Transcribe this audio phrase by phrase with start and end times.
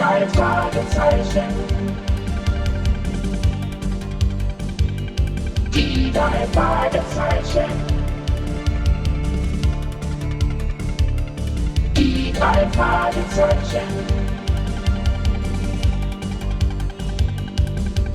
[0.00, 1.44] drei Fragezeichen.
[5.74, 7.70] Die drei Fragezeichen.
[11.94, 13.88] Die drei Fragezeichen.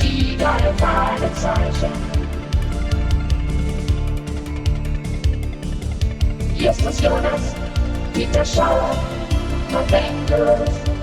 [0.02, 1.92] Die drei Fragezeichen.
[6.58, 7.54] Justus Jonas,
[8.12, 8.96] Peter Schauer,
[9.72, 10.95] November.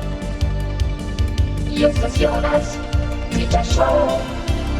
[1.74, 2.78] Justus Jonas,
[3.30, 4.20] Peter Schauer,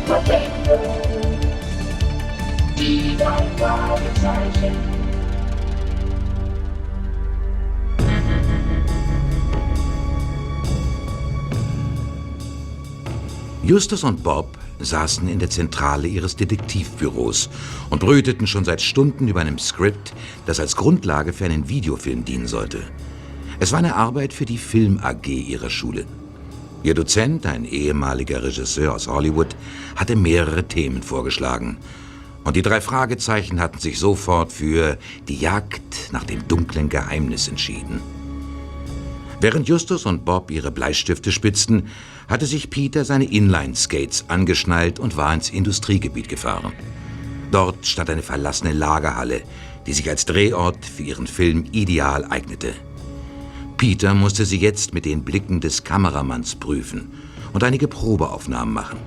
[0.07, 0.79] November.
[2.79, 4.77] Die drei Fragezeichen.
[13.63, 17.49] Justus und Bob saßen in der Zentrale ihres Detektivbüros
[17.89, 20.13] und brüteten schon seit Stunden über einem Skript,
[20.45, 22.83] das als Grundlage für einen Videofilm dienen sollte.
[23.61, 26.05] Es war eine Arbeit für die Film AG ihrer Schule.
[26.83, 29.55] Ihr Dozent, ein ehemaliger Regisseur aus Hollywood,
[29.95, 31.77] hatte mehrere Themen vorgeschlagen.
[32.45, 34.99] Und die drei Fragezeichen hatten sich sofort für
[35.29, 38.01] die Jagd nach dem dunklen Geheimnis entschieden.
[39.41, 41.89] Während Justus und Bob ihre Bleistifte spitzten,
[42.29, 46.73] hatte sich Peter seine Inline-Skates angeschnallt und war ins Industriegebiet gefahren.
[47.53, 49.43] Dort stand eine verlassene Lagerhalle,
[49.87, 52.73] die sich als Drehort für ihren Film ideal eignete.
[53.83, 57.11] Peter musste sie jetzt mit den Blicken des Kameramanns prüfen
[57.53, 59.01] und einige Probeaufnahmen machen.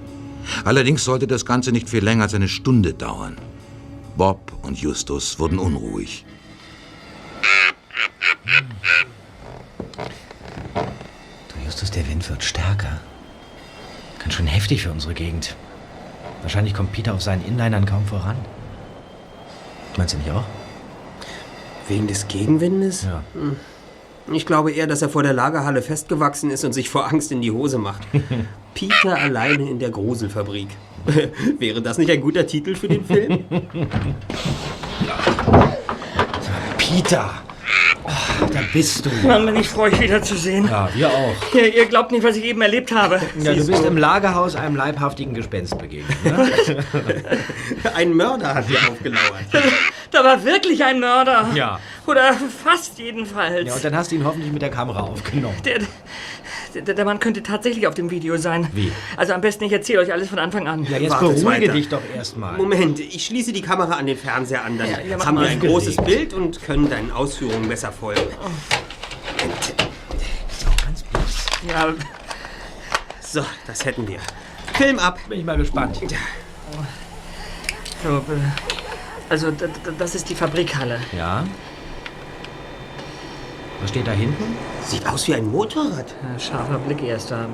[0.66, 3.38] Allerdings sollte das Ganze nicht viel länger als eine Stunde dauern.
[4.18, 6.26] Bob und Justus wurden unruhig.
[11.48, 13.00] Du Justus, der Wind wird stärker.
[14.20, 15.56] Ganz schön heftig für unsere Gegend.
[16.42, 18.36] Wahrscheinlich kommt Peter auf seinen Inlinern kaum voran.
[19.96, 20.44] Meinst du nicht auch?
[21.88, 23.04] Wegen des Gegenwindes?
[23.04, 23.24] Ja.
[24.32, 27.42] Ich glaube eher, dass er vor der Lagerhalle festgewachsen ist und sich vor Angst in
[27.42, 28.08] die Hose macht.
[28.74, 30.70] Peter alleine in der Gruselfabrik.
[31.60, 33.46] Wäre das nicht ein guter Titel für den Film?
[36.78, 37.45] Peter!
[38.08, 39.10] Ah, da bist du.
[39.28, 40.68] Mann, bin ich froh, euch wiederzusehen.
[40.68, 41.36] Ja, wir auch.
[41.54, 43.20] Ihr, ihr glaubt nicht, was ich eben erlebt habe.
[43.40, 46.16] Ja, du bist im Lagerhaus einem leibhaftigen Gespenst begegnet.
[46.24, 46.50] Ne?
[47.96, 49.46] Ein Mörder hat hier aufgelauert.
[50.12, 51.50] Da war wirklich ein Mörder.
[51.56, 51.78] Ja.
[52.06, 52.34] Oder
[52.64, 53.68] fast jedenfalls.
[53.68, 55.58] Ja, und dann hast du ihn hoffentlich mit der Kamera aufgenommen.
[55.66, 55.80] der,
[56.82, 58.68] der, Mann könnte tatsächlich auf dem Video sein.
[58.74, 58.92] Wie?
[59.18, 60.84] Also am besten, ich erzähle euch alles von Anfang an.
[60.86, 61.74] Ja, jetzt Wartet's beruhige weiter.
[61.74, 62.58] dich doch erstmal.
[62.58, 65.60] Moment, ich schließe die Kamera an den Fernseher an, dann Ja, ja, haben wir ein
[65.60, 65.98] großes.
[65.98, 68.22] Bild und können deinen Ausführungen besser folgen.
[71.68, 71.94] Ja,
[73.22, 74.20] So, das hätten wir.
[74.78, 75.20] Film ab.
[75.28, 76.00] Bin ich mal gespannt.
[78.04, 78.22] so, äh,
[79.30, 79.52] also
[79.98, 81.00] das ist die Fabrikhalle.
[81.16, 81.46] Ja?
[83.82, 84.56] Was steht da hinten?
[84.84, 86.06] Sieht aus wie ein Motorrad.
[86.24, 87.46] Ja, scharfer Blick erst da.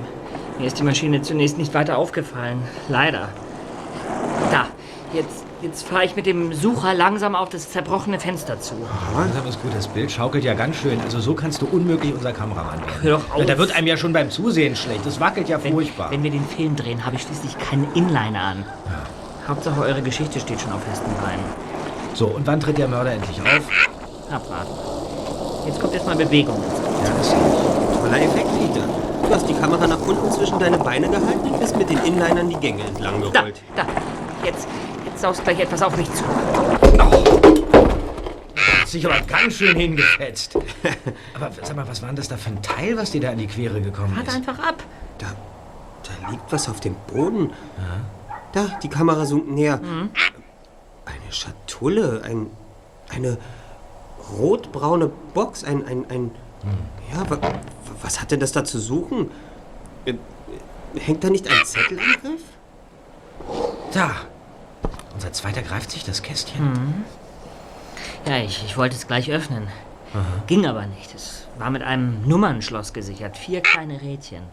[0.60, 2.62] Mir ist die Maschine zunächst nicht weiter aufgefallen.
[2.90, 3.30] Leider.
[4.52, 4.68] Da,
[5.14, 8.76] jetzt, jetzt fahre ich mit dem Sucher langsam auf das zerbrochene Fenster zu.
[9.16, 11.00] Langsam ist gut, das Bild schaukelt ja ganz schön.
[11.02, 13.02] Also so kannst du unmöglich unser Kameramann werden.
[13.02, 13.40] Hör doch auf.
[13.40, 15.06] Ja, da wird einem ja schon beim Zusehen schlecht.
[15.06, 16.12] Das wackelt ja Wenn, furchtbar.
[16.12, 18.66] wenn wir den Film drehen, habe ich schließlich keinen Inliner an.
[19.48, 21.44] Hauptsache, eure Geschichte steht schon auf festen Beinen.
[22.14, 24.32] So, und wann tritt der Mörder endlich auf?
[24.32, 25.01] Abwarten.
[25.66, 26.62] Jetzt kommt erstmal Bewegung.
[27.04, 27.98] Ja, das sehe ich.
[28.00, 28.86] Toller Effekt, Peter.
[29.28, 32.50] Du hast die Kamera nach unten zwischen deine Beine gehalten und bist mit den Inlinern
[32.50, 33.62] die Gänge entlang Da, gerollt.
[33.76, 33.86] da.
[34.44, 34.68] Jetzt,
[35.06, 36.24] jetzt saust gleich etwas auf mich zu.
[38.82, 40.56] Hat sich aber ganz schön hingefetzt.
[41.36, 43.38] aber sag mal, was war denn das da für ein Teil, was dir da in
[43.40, 44.36] die Quere gekommen Warte ist?
[44.36, 44.84] einfach ab.
[45.20, 45.28] Da,
[46.04, 47.52] da liegt was auf dem Boden.
[48.52, 49.80] Da, die Kamera zoomt näher.
[51.06, 52.48] Eine Schatulle, ein,
[53.10, 53.38] eine
[54.40, 56.32] rotbraune Box, ein, ein, ein
[57.14, 57.54] ja, wa, wa-
[58.02, 59.32] was hat denn das da zu suchen?
[60.06, 60.14] Äh,
[61.00, 62.42] Hängt da nicht ein Zettel am Griff?
[63.94, 64.12] Da.
[65.14, 67.04] Unser Zweiter greift sich das Kästchen.
[68.26, 69.68] Ja, ich, ich wollte es gleich öffnen.
[70.48, 71.16] Ging aber nicht.
[71.16, 73.38] Es war mit einem Nummernschloss gesichert.
[73.38, 74.44] Vier kleine Rädchen.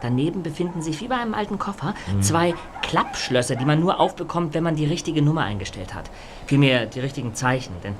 [0.00, 4.62] Daneben befinden sich, wie bei einem alten Koffer, zwei Klappschlösser, die man nur aufbekommt, wenn
[4.64, 6.10] man die richtige Nummer eingestellt hat.
[6.46, 7.94] Vielmehr die richtigen Zeichen, denn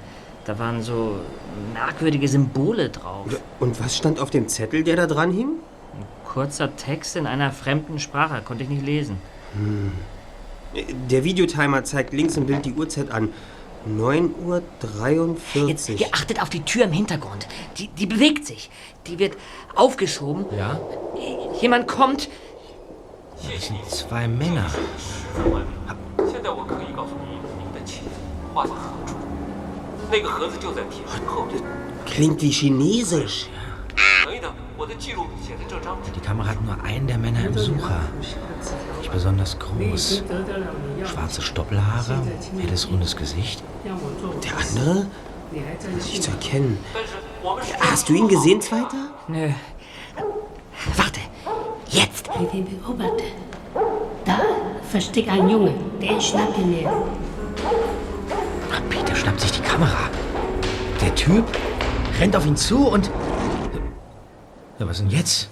[0.45, 1.17] da waren so
[1.73, 3.27] merkwürdige Symbole drauf.
[3.61, 5.49] Und was stand auf dem Zettel, der da dran hing?
[6.25, 9.19] Kurzer Text in einer fremden Sprache, konnte ich nicht lesen.
[11.09, 13.31] Der Videotimer zeigt links im Bild die Uhrzeit an.
[13.89, 15.69] 9.43 Uhr.
[15.69, 17.47] Jetzt, ihr achtet auf die Tür im Hintergrund.
[17.77, 18.71] Die, die bewegt sich.
[19.07, 19.37] Die wird
[19.75, 20.47] aufgeschoben.
[20.57, 20.81] Ja?
[21.61, 22.29] Jemand kommt.
[23.43, 24.67] Das sind zwei Männer.
[28.55, 29.24] 现
[30.14, 31.62] 那个盒子就在铁门后面。
[32.06, 33.48] Klingt wie Chinesisch.
[34.26, 36.12] 等一等， 我的记录写在这张纸。
[36.12, 38.02] Die Kamera hat nur einen der Männer im Sucher.
[39.00, 40.24] Nicht besonders groß.
[41.06, 42.22] Schwarze Stoppelhaare,
[42.58, 43.64] helles rundes Gesicht.
[44.44, 45.08] Der andere?
[45.52, 46.78] Nicht zu erkennen.
[46.94, 49.10] 但是我们是 Hast du ihn gesehen, Zweiter?
[49.28, 49.50] Nö.
[50.96, 51.22] Warte.
[51.90, 52.28] Jetzt.
[52.28, 53.26] Bei den Beobachter.
[54.26, 54.40] Da
[54.90, 56.92] versteckt ein Junge, den schnappen wir.
[58.75, 60.11] Ach, Peter schnappt sich die Kamera.
[61.01, 61.45] Der Typ
[62.19, 63.09] rennt auf ihn zu und...
[64.81, 65.51] Ja, was denn jetzt?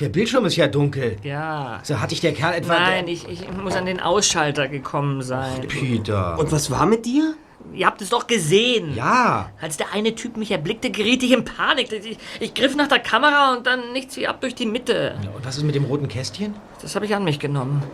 [0.00, 1.16] Der Bildschirm ist ja dunkel.
[1.22, 1.78] Ja.
[1.84, 2.74] So, hat dich der Kerl etwa...
[2.74, 5.60] Nein, ich, ich muss an den Ausschalter gekommen sein.
[5.68, 6.38] Peter.
[6.40, 7.34] Und was war mit dir?
[7.72, 8.96] Ihr habt es doch gesehen.
[8.96, 9.50] Ja.
[9.60, 11.92] Als der eine Typ mich erblickte, geriet ich in Panik.
[11.92, 15.14] Ich, ich griff nach der Kamera und dann nichts wie ab durch die Mitte.
[15.36, 16.54] Und was ist mit dem roten Kästchen?
[16.82, 17.84] Das habe ich an mich genommen.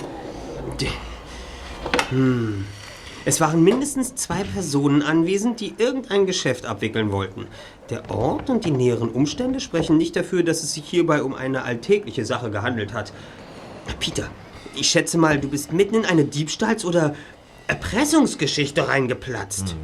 [3.28, 7.48] Es waren mindestens zwei Personen anwesend, die irgendein Geschäft abwickeln wollten.
[7.90, 11.64] Der Ort und die näheren Umstände sprechen nicht dafür, dass es sich hierbei um eine
[11.64, 13.12] alltägliche Sache gehandelt hat.
[13.98, 14.30] Peter,
[14.76, 17.16] ich schätze mal, du bist mitten in eine Diebstahls- oder
[17.66, 19.74] Erpressungsgeschichte reingeplatzt.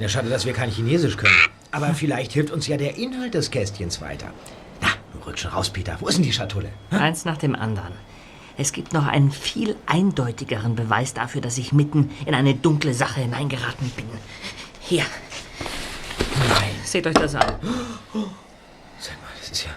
[0.00, 1.38] Ja, schade, dass wir kein Chinesisch können.
[1.70, 4.32] Aber vielleicht hilft uns ja der Inhalt des Kästchens weiter.
[4.80, 4.88] Na,
[5.24, 5.96] rück schon raus, Peter.
[6.00, 6.70] Wo ist denn die Schatulle?
[6.90, 7.92] Eins nach dem anderen.
[8.60, 13.20] Es gibt noch einen viel eindeutigeren Beweis dafür, dass ich mitten in eine dunkle Sache
[13.20, 14.06] hineingeraten bin.
[14.80, 15.04] Hier,
[16.48, 16.70] Nein.
[16.82, 17.54] seht euch das an.
[18.98, 19.70] Sag mal, das ist ja...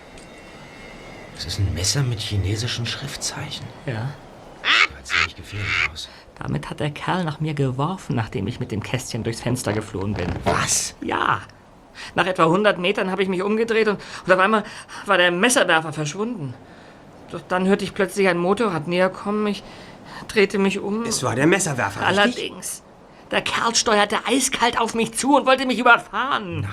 [1.36, 3.68] Das ist ein Messer mit chinesischen Schriftzeichen.
[3.86, 4.14] Ja.
[4.64, 6.10] Das sieht ziemlich gefährlich aus.
[6.40, 10.16] Damit hat der Kerl nach mir geworfen, nachdem ich mit dem Kästchen durchs Fenster geflohen
[10.16, 10.28] bin.
[10.44, 10.96] Was?
[11.02, 11.42] Ja.
[12.16, 14.64] Nach etwa 100 Metern habe ich mich umgedreht und, und auf einmal
[15.06, 16.56] war der Messerwerfer verschwunden.
[17.32, 19.48] Doch dann hörte ich plötzlich ein Motorrad näher kommen.
[19.48, 19.64] Ich
[20.28, 21.06] drehte mich um.
[21.06, 22.20] Es war der Messerwerfer, richtig?
[22.20, 22.84] Allerdings.
[23.32, 26.62] Der Kerl steuerte eiskalt auf mich zu und wollte mich überfahren.
[26.62, 26.72] Nein.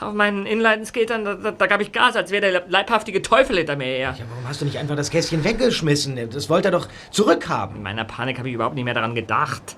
[0.00, 3.74] Auf meinen Inline-Skatern, da, da, da gab ich Gas, als wäre der leibhaftige Teufel hinter
[3.74, 4.14] mir her.
[4.16, 6.30] Ja, warum hast du nicht einfach das Kästchen weggeschmissen?
[6.30, 7.78] Das wollte er doch zurückhaben.
[7.78, 9.76] In meiner Panik habe ich überhaupt nicht mehr daran gedacht.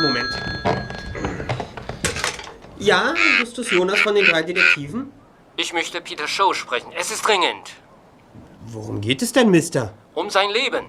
[0.00, 0.28] Moment.
[2.78, 5.10] Ja, Justus Jonas von den drei Detektiven?
[5.56, 6.92] Ich möchte Peter Shaw sprechen.
[6.98, 7.72] Es ist dringend.
[8.66, 9.92] Worum geht es denn, Mister?
[10.14, 10.86] Um sein Leben.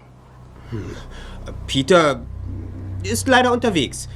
[1.67, 2.21] Peter
[3.03, 4.07] ist leider unterwegs.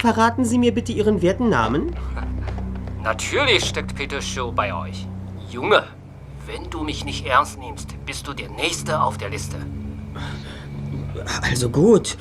[0.00, 1.94] Verraten Sie mir bitte Ihren werten Namen?
[3.02, 5.06] Natürlich steckt Peter Shaw bei euch.
[5.50, 5.84] Junge,
[6.46, 9.56] wenn du mich nicht ernst nimmst, bist du der Nächste auf der Liste.
[11.42, 12.16] Also gut.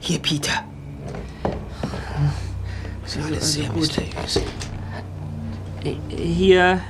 [0.00, 0.64] Hier, Peter.
[3.02, 4.40] Das ist alles sehr mysteriös.
[6.08, 6.80] Hier,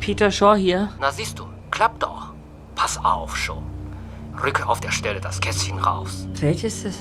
[0.00, 0.92] Peter Shaw hier.
[1.00, 1.46] Na siehst du,
[1.78, 2.32] klappt doch.
[2.74, 3.62] Pass auf, Shaw.
[4.42, 6.26] Rücke auf der Stelle das Kästchen raus.
[6.40, 6.94] Welches ist das?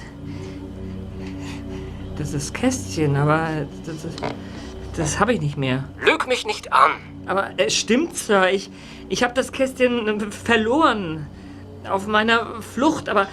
[2.20, 4.32] Das ist Kästchen, aber das, das,
[4.96, 5.86] das habe ich nicht mehr.
[6.00, 6.92] Lüg mich nicht an.
[7.26, 8.52] Aber es stimmt, Sir.
[8.52, 8.70] Ich,
[9.10, 11.26] ich habe das Kästchen äh, verloren.
[11.90, 13.28] Auf meiner Flucht, aber.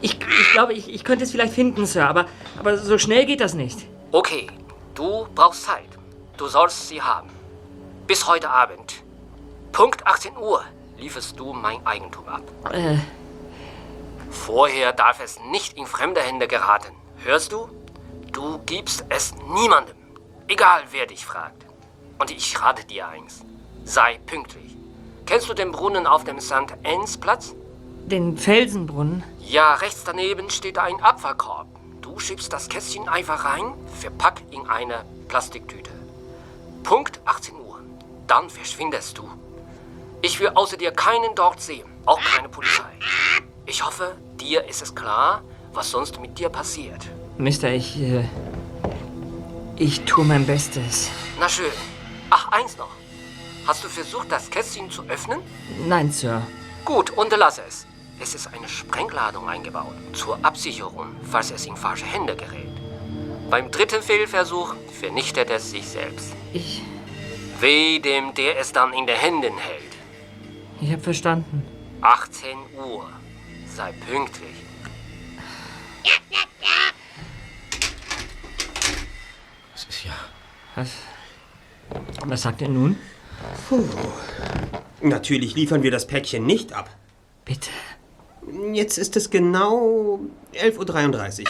[0.00, 3.40] Ich, ich glaube, ich, ich könnte es vielleicht finden, Sir, aber, aber so schnell geht
[3.40, 3.88] das nicht.
[4.12, 4.46] Okay,
[4.94, 5.88] du brauchst Zeit.
[6.36, 7.30] Du sollst sie haben.
[8.06, 9.02] Bis heute Abend.
[9.72, 10.64] Punkt 18 Uhr
[10.98, 12.42] lieferst du mein Eigentum ab.
[12.72, 12.98] Äh,
[14.30, 16.92] Vorher darf es nicht in fremde Hände geraten.
[17.24, 17.68] Hörst du?
[18.32, 19.96] Du gibst es niemandem.
[20.48, 21.64] Egal wer dich fragt.
[22.18, 23.44] Und ich rate dir eins.
[23.84, 24.76] Sei pünktlich.
[25.26, 26.74] Kennst du den Brunnen auf dem St.
[26.84, 27.54] Anne's Platz?
[28.08, 29.22] den Felsenbrunnen.
[29.40, 31.66] Ja, rechts daneben steht ein Abfallkorb.
[32.00, 35.90] Du schiebst das Kästchen einfach rein, verpack in eine Plastiktüte.
[36.84, 37.80] Punkt 18 Uhr.
[38.26, 39.28] Dann verschwindest du.
[40.20, 42.90] Ich will außer dir keinen dort sehen, auch keine Polizei.
[43.66, 47.06] Ich hoffe, dir ist es klar, was sonst mit dir passiert.
[47.36, 48.00] Mister, ich.
[48.00, 48.24] Äh,
[49.76, 51.08] ich tue mein Bestes.
[51.38, 51.70] Na schön.
[52.30, 52.90] Ach, eins noch.
[53.66, 55.40] Hast du versucht, das Kästchen zu öffnen?
[55.86, 56.42] Nein, Sir.
[56.84, 57.86] Gut, unterlasse es.
[58.18, 62.72] Es ist eine Sprengladung eingebaut, zur Absicherung, falls es in falsche Hände gerät.
[63.50, 66.32] Beim dritten Fehlversuch vernichtet es sich selbst.
[66.52, 66.82] Ich.
[67.60, 69.87] Weh dem, der es dann in den Händen hält.
[70.80, 71.64] Ich habe verstanden.
[72.00, 73.10] 18 Uhr.
[73.66, 74.54] Sei pünktlich.
[79.72, 80.12] Das ist ja...
[80.76, 80.90] Was.
[82.24, 82.96] Was sagt er nun?
[85.00, 86.90] Natürlich liefern wir das Päckchen nicht ab.
[87.44, 87.70] Bitte.
[88.72, 90.20] Jetzt ist es genau
[90.54, 91.46] 11.33 Uhr.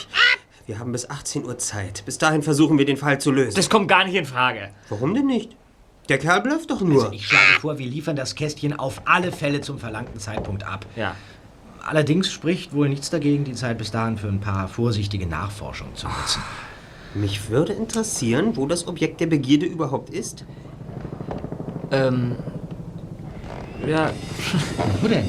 [0.67, 2.05] Wir haben bis 18 Uhr Zeit.
[2.05, 3.57] Bis dahin versuchen wir den Fall zu lösen.
[3.57, 4.71] Das kommt gar nicht in Frage.
[4.89, 5.57] Warum denn nicht?
[6.09, 7.03] Der Kerl blufft doch nur.
[7.05, 10.87] Also ich schlage vor, wir liefern das Kästchen auf alle Fälle zum verlangten Zeitpunkt ab.
[10.97, 11.15] Ja.
[11.85, 16.07] Allerdings spricht wohl nichts dagegen, die Zeit bis dahin für ein paar vorsichtige Nachforschungen zu
[16.07, 16.43] nutzen.
[17.15, 20.45] Mich würde interessieren, wo das Objekt der Begierde überhaupt ist.
[21.91, 22.37] Ähm.
[23.87, 24.13] Ja,
[25.01, 25.29] Wo denn?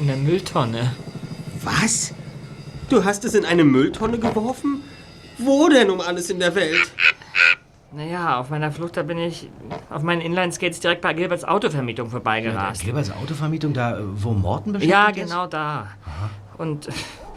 [0.00, 0.92] in der Mülltonne.
[1.62, 2.12] Was?
[2.88, 4.82] Du hast es in eine Mülltonne geworfen?
[5.38, 6.90] Wo denn um alles in der Welt?
[7.96, 9.48] Naja, auf meiner Flucht, da bin ich
[9.88, 12.82] auf meinen Inline-Skates direkt bei Gilberts Autovermietung vorbeigerast.
[12.82, 15.16] Gilberts Autovermietung, da, äh, wo Morten beschäftigt Ja, ist?
[15.30, 15.86] genau da.
[16.58, 16.88] Und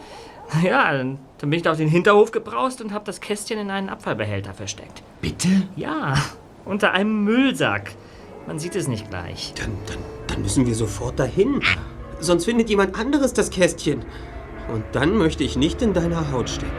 [0.62, 3.88] ja, dann bin ich da auf den Hinterhof gebraust und habe das Kästchen in einen
[3.88, 5.02] Abfallbehälter versteckt.
[5.22, 5.48] Bitte?
[5.76, 6.14] Ja,
[6.66, 7.92] unter einem Müllsack.
[8.46, 9.54] Man sieht es nicht gleich.
[9.56, 11.62] Dann, dann, dann müssen wir sofort dahin.
[12.20, 14.02] Sonst findet jemand anderes das Kästchen.
[14.70, 16.70] Und dann möchte ich nicht in deiner Haut stecken.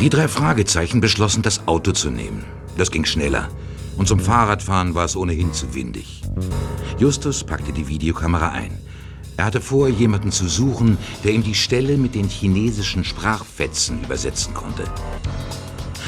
[0.00, 2.46] Die drei Fragezeichen beschlossen, das Auto zu nehmen.
[2.78, 3.50] Das ging schneller.
[3.98, 6.22] Und zum Fahrradfahren war es ohnehin zu windig.
[6.98, 8.78] Justus packte die Videokamera ein.
[9.36, 14.54] Er hatte vor, jemanden zu suchen, der ihm die Stelle mit den chinesischen Sprachfetzen übersetzen
[14.54, 14.84] konnte.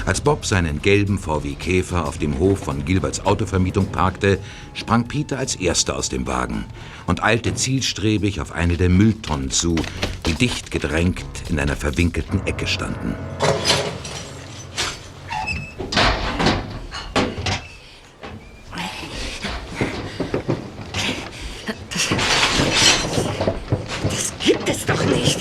[0.07, 4.39] Als Bob seinen gelben VW Käfer auf dem Hof von Gilberts Autovermietung parkte,
[4.73, 6.65] sprang Peter als Erster aus dem Wagen
[7.07, 9.77] und eilte zielstrebig auf eine der Mülltonnen zu,
[10.27, 13.15] die dicht gedrängt in einer verwinkelten Ecke standen.
[24.11, 25.41] Das gibt es doch nicht.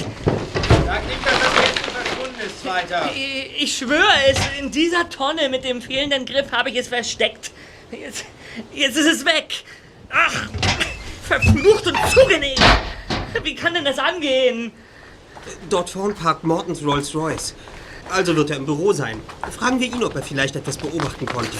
[0.86, 3.10] Sag nicht, dass das Kästchen verschwunden ist, weiter.
[3.16, 7.52] Ich, ich schwöre es, in dieser Tonne mit dem fehlenden Griff habe ich es versteckt.
[7.92, 8.26] Jetzt,
[8.74, 9.64] jetzt ist es weg.
[10.10, 10.50] Ach,
[11.24, 12.62] verflucht und zugenäht.
[13.44, 14.72] Wie kann denn das angehen?
[15.70, 17.56] Dort vorn parkt Mortons Rolls Royce.
[18.10, 19.20] Also wird er im Büro sein.
[19.52, 21.58] Fragen wir ihn, ob er vielleicht etwas beobachten konnte.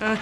[0.00, 0.16] Ah,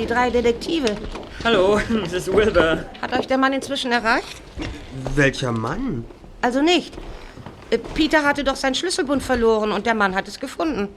[0.00, 0.96] die drei Detektive.
[1.44, 2.32] Hallo, Mrs.
[2.32, 2.84] Wilbur.
[3.02, 4.40] Hat euch der Mann inzwischen erreicht?
[5.14, 6.04] Welcher Mann?
[6.40, 6.94] Also nicht.
[7.70, 10.88] Äh, Peter hatte doch sein Schlüsselbund verloren und der Mann hat es gefunden.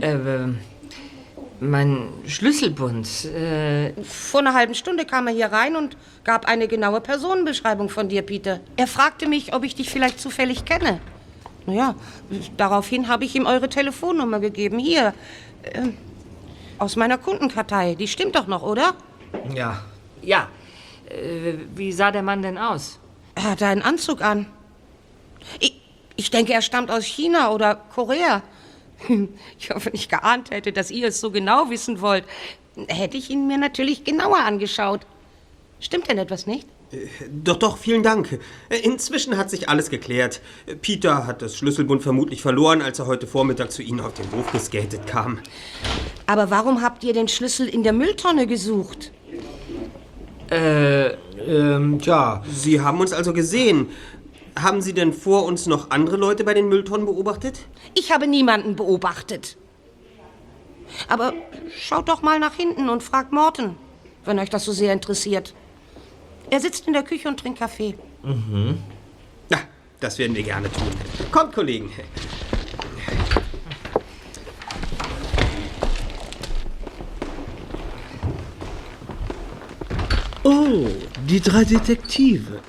[0.00, 0.58] Äh, ähm,
[1.60, 3.26] mein Schlüsselbund.
[3.26, 8.08] Äh, Vor einer halben Stunde kam er hier rein und gab eine genaue Personenbeschreibung von
[8.08, 8.60] dir, Peter.
[8.76, 11.00] Er fragte mich, ob ich dich vielleicht zufällig kenne.
[11.66, 11.94] Naja,
[12.56, 14.78] daraufhin habe ich ihm eure Telefonnummer gegeben.
[14.78, 15.12] Hier,
[15.74, 15.94] ähm,
[16.80, 17.94] aus meiner Kundenkartei.
[17.94, 18.94] Die stimmt doch noch, oder?
[19.54, 19.82] Ja.
[20.22, 20.48] ja.
[21.06, 22.98] Äh, wie sah der Mann denn aus?
[23.34, 24.46] Er hatte einen Anzug an.
[25.60, 25.80] Ich,
[26.16, 28.42] ich denke, er stammt aus China oder Korea.
[29.58, 32.24] Ich hoffe, nicht geahnt hätte, dass ihr es so genau wissen wollt.
[32.88, 35.06] Hätte ich ihn mir natürlich genauer angeschaut.
[35.80, 36.66] Stimmt denn etwas nicht?
[37.44, 38.40] Doch, doch, vielen Dank.
[38.82, 40.40] Inzwischen hat sich alles geklärt.
[40.82, 44.50] Peter hat das Schlüsselbund vermutlich verloren, als er heute Vormittag zu Ihnen auf den Hof
[44.50, 45.38] geskatet kam.
[46.26, 49.12] Aber warum habt ihr den Schlüssel in der Mülltonne gesucht?
[50.50, 51.10] Äh,
[51.46, 52.42] Ähm, tja.
[52.52, 53.88] Sie haben uns also gesehen.
[54.60, 57.60] Haben Sie denn vor uns noch andere Leute bei den Mülltonnen beobachtet?
[57.94, 59.56] Ich habe niemanden beobachtet.
[61.08, 61.32] Aber
[61.78, 63.76] schaut doch mal nach hinten und fragt Morten,
[64.24, 65.54] wenn euch das so sehr interessiert.
[66.50, 67.94] Er sitzt in der Küche und trinkt Kaffee.
[69.50, 69.58] Ja,
[70.00, 70.90] das werden wir gerne tun.
[71.30, 71.88] Kommt, Kollegen.
[80.42, 80.88] Oh,
[81.28, 82.60] die drei Detektive.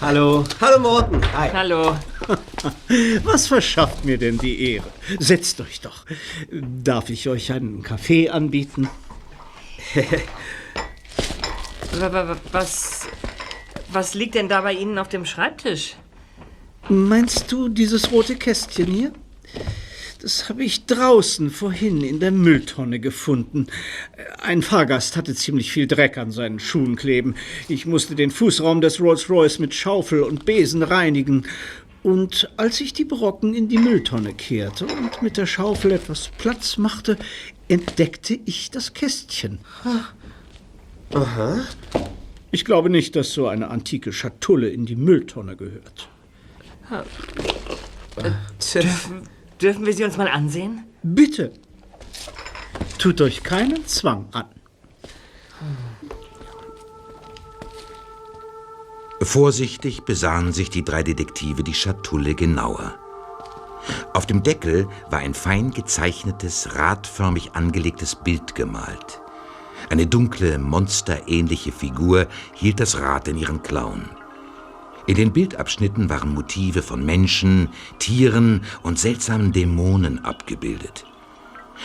[0.00, 0.44] Hallo.
[0.60, 1.20] Hallo, Morten.
[1.34, 1.96] hallo.
[3.24, 4.88] Was verschafft mir denn die Ehre?
[5.18, 6.06] Setzt euch doch.
[6.50, 8.88] Darf ich euch einen Kaffee anbieten?
[11.98, 13.06] Wa- wa- wa- Was,
[13.92, 15.96] was liegt denn da bei Ihnen auf dem Schreibtisch?
[16.88, 19.12] Meinst du dieses rote Kästchen hier?
[20.20, 23.66] Das habe ich draußen vorhin in der Mülltonne gefunden.
[24.40, 27.34] Ein Fahrgast hatte ziemlich viel Dreck an seinen Schuhen kleben.
[27.68, 31.46] Ich musste den Fußraum des Rolls-Royce mit Schaufel und Besen reinigen.
[32.04, 36.76] Und als ich die Brocken in die Mülltonne kehrte und mit der Schaufel etwas Platz
[36.76, 37.16] machte,
[37.68, 39.58] entdeckte ich das Kästchen.
[41.14, 41.60] Aha.
[42.50, 46.08] Ich glaube nicht, dass so eine antike Schatulle in die Mülltonne gehört.
[49.60, 50.84] Dürfen wir sie uns mal ansehen?
[51.02, 51.52] Bitte.
[52.98, 54.46] Tut euch keinen Zwang an.
[59.22, 62.98] Vorsichtig besahen sich die drei Detektive die Schatulle genauer.
[64.12, 69.21] Auf dem Deckel war ein fein gezeichnetes, radförmig angelegtes Bild gemalt.
[69.92, 74.08] Eine dunkle, monsterähnliche Figur hielt das Rad in ihren Klauen.
[75.06, 77.68] In den Bildabschnitten waren Motive von Menschen,
[77.98, 81.04] Tieren und seltsamen Dämonen abgebildet.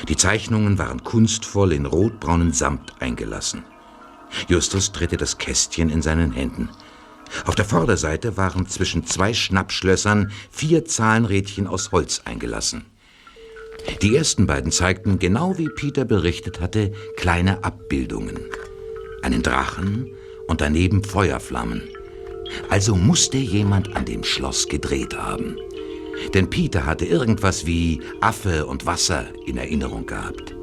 [0.07, 3.65] Die Zeichnungen waren kunstvoll in rotbraunen Samt eingelassen.
[4.47, 6.69] Justus drehte das Kästchen in seinen Händen.
[7.45, 12.85] Auf der Vorderseite waren zwischen zwei Schnappschlössern vier Zahlenrädchen aus Holz eingelassen.
[14.01, 18.39] Die ersten beiden zeigten, genau wie Peter berichtet hatte, kleine Abbildungen.
[19.21, 20.11] Einen Drachen
[20.47, 21.83] und daneben Feuerflammen.
[22.69, 25.57] Also musste jemand an dem Schloss gedreht haben.
[26.33, 30.55] Denn Peter hatte irgendwas wie Affe und Wasser in Erinnerung gehabt.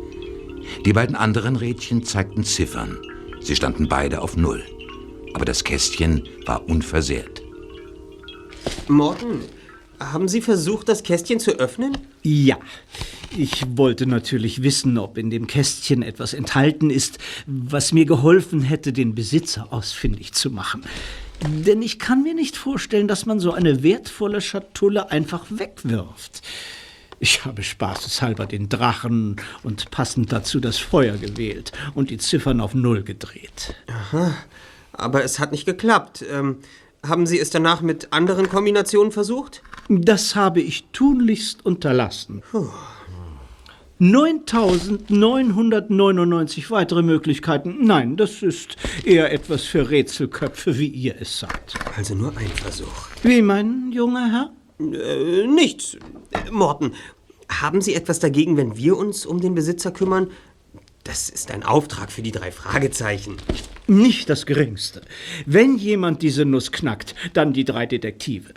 [0.85, 2.99] Die beiden anderen Rädchen zeigten Ziffern.
[3.40, 4.62] Sie standen beide auf Null.
[5.35, 7.43] Aber das Kästchen war unversehrt.
[8.88, 9.40] Morten,
[10.00, 11.97] haben Sie versucht, das Kästchen zu öffnen?
[12.23, 12.59] Ja,
[13.37, 18.93] ich wollte natürlich wissen, ob in dem Kästchen etwas enthalten ist, was mir geholfen hätte,
[18.93, 20.85] den Besitzer ausfindig zu machen.
[21.43, 26.43] Denn ich kann mir nicht vorstellen, dass man so eine wertvolle Schatulle einfach wegwirft.
[27.21, 32.75] Ich habe spaßeshalber den Drachen und passend dazu das Feuer gewählt und die Ziffern auf
[32.75, 33.75] Null gedreht.
[33.87, 34.35] Aha,
[34.93, 36.25] aber es hat nicht geklappt.
[36.31, 36.59] Ähm,
[37.07, 39.62] haben Sie es danach mit anderen Kombinationen versucht?
[39.88, 42.43] Das habe ich tunlichst unterlassen.
[43.98, 47.84] 9999 weitere Möglichkeiten.
[47.86, 51.74] Nein, das ist eher etwas für Rätselköpfe, wie ihr es seid.
[51.96, 53.08] Also nur ein Versuch.
[53.22, 54.50] Wie, mein junger Herr?
[54.80, 55.94] Äh, nichts.
[55.94, 55.98] Äh,
[56.50, 56.94] Morten,
[57.48, 60.28] haben Sie etwas dagegen, wenn wir uns um den Besitzer kümmern?
[61.04, 63.36] Das ist ein Auftrag für die drei Fragezeichen.
[63.86, 65.02] Nicht das geringste.
[65.44, 68.54] Wenn jemand diese Nuss knackt, dann die drei Detektive.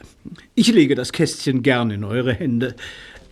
[0.56, 2.78] Ich lege das Kästchen gern in eure Hände.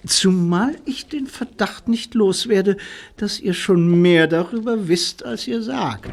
[0.05, 2.77] Zumal ich den Verdacht nicht loswerde,
[3.17, 6.09] dass ihr schon mehr darüber wisst, als ihr sagt.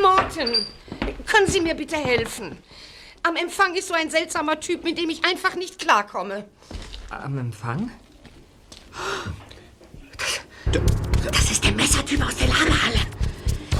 [0.00, 0.66] Morten,
[1.26, 2.56] können Sie mir bitte helfen?
[3.22, 6.44] Am Empfang ist so ein seltsamer Typ, mit dem ich einfach nicht klarkomme.
[7.10, 7.90] Am Empfang?
[11.22, 13.00] Das ist der Messertyp aus der Lagerhalle.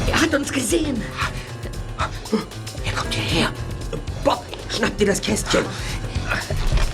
[0.09, 1.03] Er hat uns gesehen.
[2.85, 3.53] Er kommt hierher.
[4.25, 5.64] Bob, schnapp dir das Kästchen.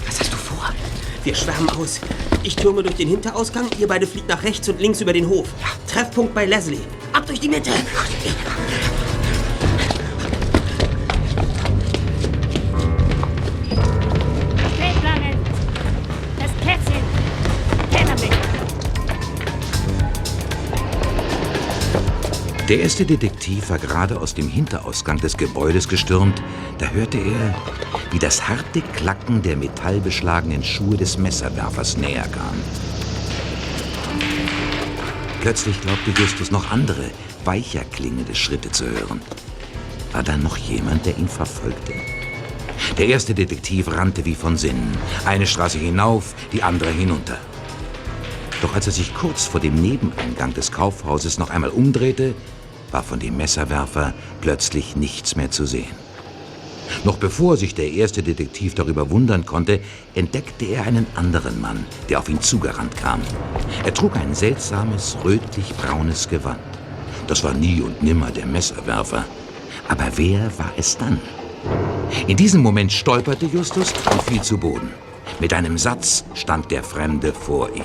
[0.06, 0.72] Was hast du vor?
[1.26, 2.00] Wir schwärmen aus.
[2.44, 5.48] Ich türme durch den Hinterausgang, ihr beide fliegt nach rechts und links über den Hof.
[5.88, 6.78] Treffpunkt bei Leslie.
[7.12, 7.72] Ab durch die Mitte.
[22.68, 26.42] Der erste Detektiv war gerade aus dem Hinterausgang des Gebäudes gestürmt.
[26.78, 27.54] Da hörte er,
[28.10, 32.60] wie das harte Klacken der metallbeschlagenen Schuhe des Messerwerfers näher kam.
[35.42, 37.04] Plötzlich glaubte Justus noch andere,
[37.44, 39.20] weicher klingende Schritte zu hören.
[40.10, 41.92] War da noch jemand, der ihn verfolgte?
[42.98, 44.98] Der erste Detektiv rannte wie von Sinnen.
[45.24, 47.38] Eine Straße hinauf, die andere hinunter.
[48.62, 52.34] Doch als er sich kurz vor dem Nebeneingang des Kaufhauses noch einmal umdrehte,
[52.90, 56.06] war von dem Messerwerfer plötzlich nichts mehr zu sehen.
[57.04, 59.80] Noch bevor sich der erste Detektiv darüber wundern konnte,
[60.14, 63.20] entdeckte er einen anderen Mann, der auf ihn zugerannt kam.
[63.84, 66.60] Er trug ein seltsames, rötlich-braunes Gewand.
[67.26, 69.24] Das war nie und nimmer der Messerwerfer.
[69.88, 71.20] Aber wer war es dann?
[72.28, 74.90] In diesem Moment stolperte Justus und fiel zu Boden.
[75.40, 77.84] Mit einem Satz stand der Fremde vor ihm.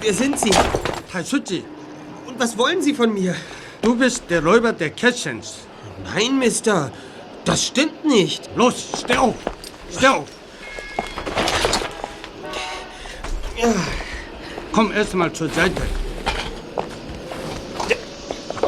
[0.00, 0.50] Wer sind Sie?
[1.12, 1.64] Taisuchi,
[2.26, 3.34] Und was wollen Sie von mir?
[3.82, 5.56] du bist der Räuber der Kästchens.
[6.14, 6.90] Nein, Mister.
[7.44, 8.48] Das stimmt nicht.
[8.56, 9.34] Los, steh auf!
[9.94, 10.24] Steh auf!
[14.72, 15.82] Komm erst mal zur Seite.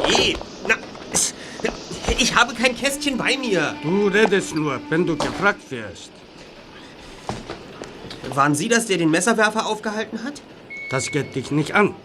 [0.07, 0.46] Eh, es-
[2.19, 3.75] ich habe kein Kästchen bei mir.
[3.83, 6.11] Du redest nur, wenn du gefragt wirst.
[8.33, 10.41] Waren Sie das, der den Messerwerfer aufgehalten hat?
[10.89, 11.95] Das geht dich nicht an.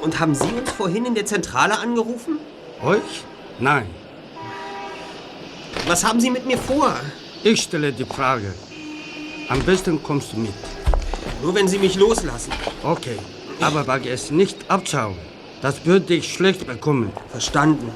[0.00, 2.38] Und haben Sie uns vorhin in der Zentrale angerufen?
[2.82, 3.24] Euch?
[3.58, 3.86] Nein.
[5.86, 6.94] Was haben Sie mit mir vor?
[7.44, 8.54] Ich stelle die Frage.
[9.48, 10.54] Am besten kommst du mit.
[11.42, 12.52] Nur wenn Sie mich loslassen.
[12.82, 13.18] Okay.
[13.60, 15.16] Aber wage es nicht abschauen.
[15.60, 17.12] Das würde ich schlecht bekommen.
[17.28, 17.92] Verstanden.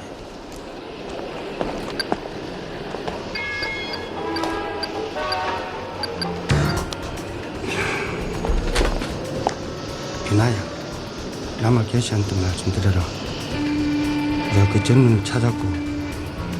[10.37, 10.55] 기나야,
[11.63, 13.01] 나만 계시한테 말씀드려라.
[14.53, 15.63] 대학교 전문을 찾았고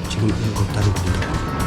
[0.09, 1.66] 지금 일곱 달이 걸린다고.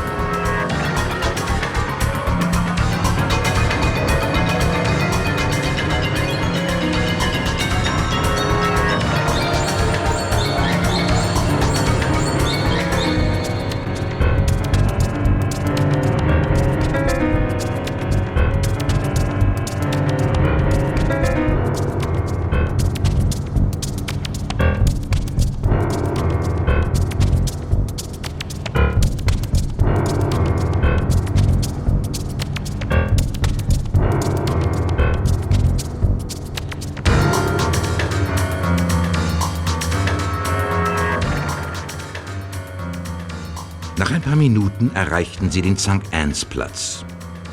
[44.39, 46.01] Minuten erreichten sie den St.
[46.11, 47.03] Anne's Platz.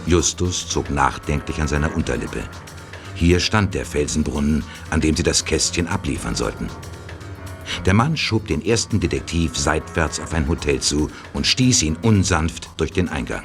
[0.07, 2.45] Justus zog nachdenklich an seiner Unterlippe.
[3.17, 6.69] Hier stand der Felsenbrunnen, an dem sie das Kästchen abliefern sollten.
[7.85, 12.71] Der Mann schob den ersten Detektiv seitwärts auf ein Hotel zu und stieß ihn unsanft
[12.77, 13.43] durch den Eingang.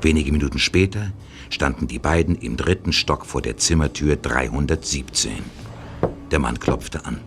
[0.00, 1.10] Wenige Minuten später
[1.50, 5.32] standen die beiden im dritten Stock vor der Zimmertür 317.
[6.30, 7.20] Der Mann klopfte an.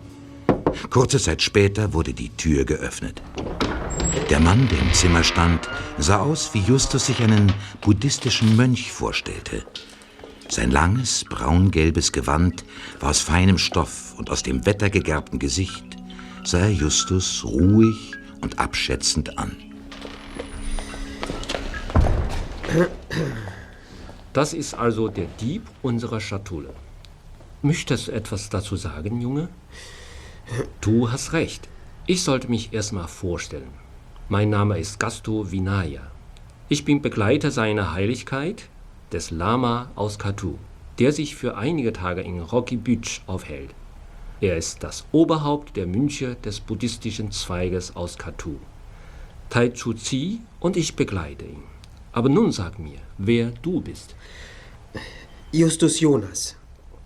[0.88, 3.20] Kurze Zeit später wurde die Tür geöffnet.
[4.30, 9.64] Der Mann, der im Zimmer stand, sah aus, wie Justus sich einen buddhistischen Mönch vorstellte.
[10.48, 12.64] Sein langes, braungelbes Gewand
[13.00, 15.96] war aus feinem Stoff und aus dem wettergegerbten Gesicht
[16.44, 19.56] sah er Justus ruhig und abschätzend an.
[24.32, 26.74] Das ist also der Dieb unserer Schatulle.
[27.62, 29.48] Möchtest du etwas dazu sagen, Junge?
[30.80, 31.68] Du hast recht.
[32.06, 33.83] Ich sollte mich erstmal vorstellen.
[34.30, 36.00] Mein Name ist Gasto Vinaya.
[36.70, 38.70] Ich bin Begleiter seiner Heiligkeit,
[39.12, 40.54] des Lama aus Katu,
[40.98, 43.74] der sich für einige Tage in Rocky Beach aufhält.
[44.40, 48.56] Er ist das Oberhaupt der Mönche des buddhistischen Zweiges aus Katu.
[49.50, 51.62] Tai Chu Zi und ich begleite ihn.
[52.12, 54.16] Aber nun sag mir, wer du bist.
[55.52, 56.56] Justus Jonas.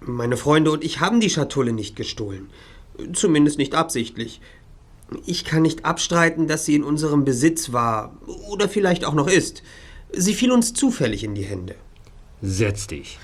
[0.01, 2.49] Meine Freunde und ich haben die Schatulle nicht gestohlen.
[3.13, 4.41] Zumindest nicht absichtlich.
[5.25, 8.17] Ich kann nicht abstreiten, dass sie in unserem Besitz war
[8.49, 9.63] oder vielleicht auch noch ist.
[10.13, 11.75] Sie fiel uns zufällig in die Hände.
[12.43, 13.19] Setz dich.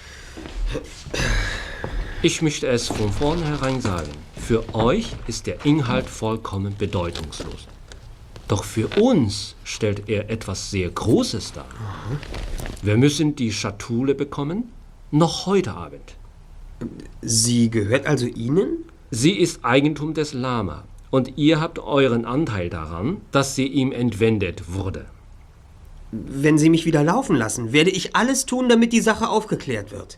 [2.23, 4.11] Ich möchte es von vornherein sagen.
[4.37, 7.67] Für euch ist der Inhalt vollkommen bedeutungslos.
[8.49, 11.67] Doch für uns stellt er etwas sehr Großes dar.
[12.83, 14.73] Wir müssen die Schatulle bekommen,
[15.11, 16.17] noch heute Abend.
[17.23, 18.85] Sie gehört also Ihnen?
[19.11, 24.74] Sie ist Eigentum des Lama und ihr habt euren Anteil daran, dass sie ihm entwendet
[24.74, 25.06] wurde.
[26.12, 30.18] Wenn Sie mich wieder laufen lassen, werde ich alles tun, damit die Sache aufgeklärt wird.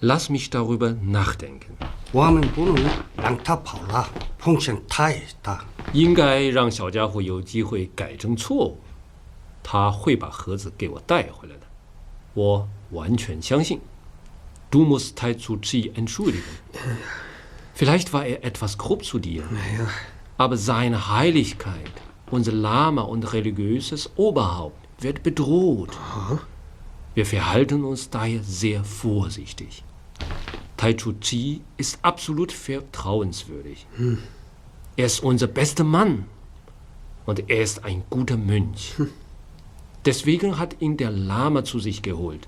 [0.00, 1.76] Lass mich darüber nachdenken.
[2.12, 2.76] 我们不能
[3.16, 5.64] 让他跑了，风险太大。
[5.92, 8.78] 应该让小家伙有机会改正错误。
[9.62, 11.66] 他会把盒子给我带回来的，
[12.32, 13.80] 我完全相信。
[14.70, 16.42] Du musst Tai Zu Chi entschuldigen.
[17.74, 19.42] Vielleicht war er etwas grob zu dir.
[20.37, 21.91] Aber seine Heiligkeit,
[22.29, 25.97] unser Lama und religiöses Oberhaupt, wird bedroht.
[27.13, 29.83] Wir verhalten uns daher sehr vorsichtig.
[30.77, 33.87] Tai Chu Chi ist absolut vertrauenswürdig.
[34.97, 36.25] Er ist unser bester Mann
[37.25, 38.93] und er ist ein guter Mönch.
[40.05, 42.47] Deswegen hat ihn der Lama zu sich geholt.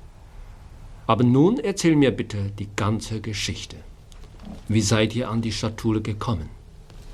[1.07, 3.77] Aber nun erzähl mir bitte die ganze Geschichte.
[4.67, 6.49] Wie seid ihr an die Schatulle gekommen?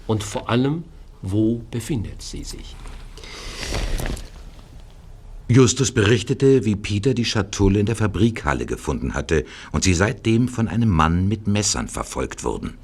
[0.08, 0.84] Und vor allem,
[1.22, 2.76] wo befindet sie sich?
[5.48, 10.68] Justus berichtete, wie Peter die Schatulle in der Fabrikhalle gefunden hatte und sie seitdem von
[10.68, 12.78] einem Mann mit Messern verfolgt wurden.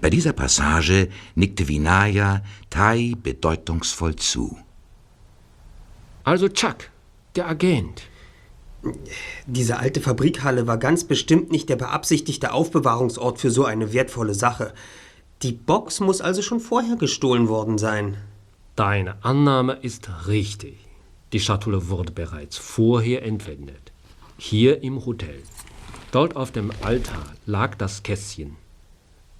[0.00, 4.56] Bei dieser Passage nickte Vinaya Tai bedeutungsvoll zu.
[6.24, 6.90] Also Chuck,
[7.36, 8.02] der Agent.
[9.46, 14.72] Diese alte Fabrikhalle war ganz bestimmt nicht der beabsichtigte Aufbewahrungsort für so eine wertvolle Sache.
[15.42, 18.16] Die Box muss also schon vorher gestohlen worden sein.
[18.76, 20.78] Deine Annahme ist richtig.
[21.32, 23.92] Die Schatulle wurde bereits vorher entwendet.
[24.38, 25.42] Hier im Hotel.
[26.12, 28.56] Dort auf dem Altar lag das Kästchen.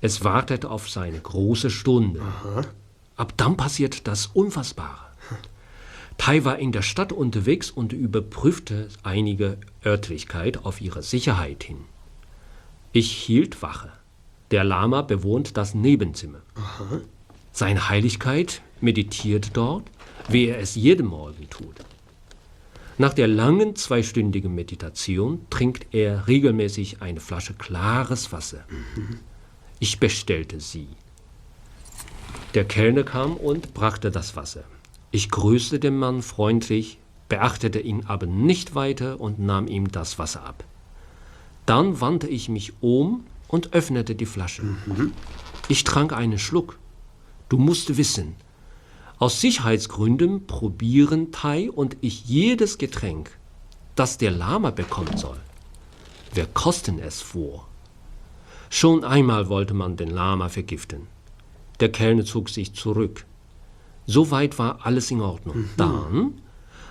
[0.00, 2.20] Es wartete auf seine große Stunde.
[3.16, 5.07] Ab dann passiert das Unfassbare.
[6.18, 11.78] Tai war in der Stadt unterwegs und überprüfte einige Örtlichkeit auf ihre Sicherheit hin.
[12.92, 13.92] Ich hielt Wache.
[14.55, 16.38] Der Lama bewohnt das Nebenzimmer.
[17.51, 19.83] Seine Heiligkeit meditiert dort,
[20.29, 21.75] wie er es jeden Morgen tut.
[22.97, 28.64] Nach der langen zweistündigen Meditation trinkt er regelmäßig eine Flasche klares Wasser.
[29.81, 30.87] Ich bestellte sie.
[32.55, 34.62] Der Kellner kam und brachte das Wasser.
[35.11, 40.45] Ich grüßte den Mann freundlich, beachtete ihn aber nicht weiter und nahm ihm das Wasser
[40.45, 40.62] ab.
[41.67, 44.64] Dann wandte ich mich um und öffnete die Flasche.
[45.69, 46.77] Ich trank einen Schluck.
[47.49, 48.35] Du musst wissen,
[49.21, 53.31] aus Sicherheitsgründen probieren Tai und ich jedes Getränk,
[53.95, 55.38] das der Lama bekommen soll.
[56.33, 57.69] Wir kosten es vor.
[58.71, 61.07] Schon einmal wollte man den Lama vergiften.
[61.79, 63.25] Der Kellner zog sich zurück.
[64.05, 65.67] Soweit war alles in Ordnung.
[65.77, 66.40] Dann,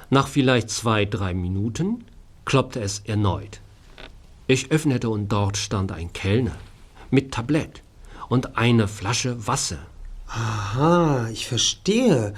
[0.09, 2.05] nach vielleicht zwei, drei Minuten,
[2.45, 3.59] klopfte es erneut.
[4.53, 6.55] Ich öffnete und dort stand ein Kellner
[7.09, 7.81] mit Tablett
[8.29, 9.79] und eine Flasche Wasser.
[10.27, 12.35] Aha, ich verstehe.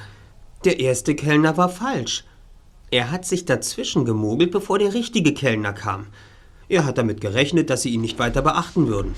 [0.63, 2.23] Der erste Kellner war falsch.
[2.89, 6.08] Er hat sich dazwischen gemogelt, bevor der richtige Kellner kam.
[6.69, 9.13] Er hat damit gerechnet, dass sie ihn nicht weiter beachten würden.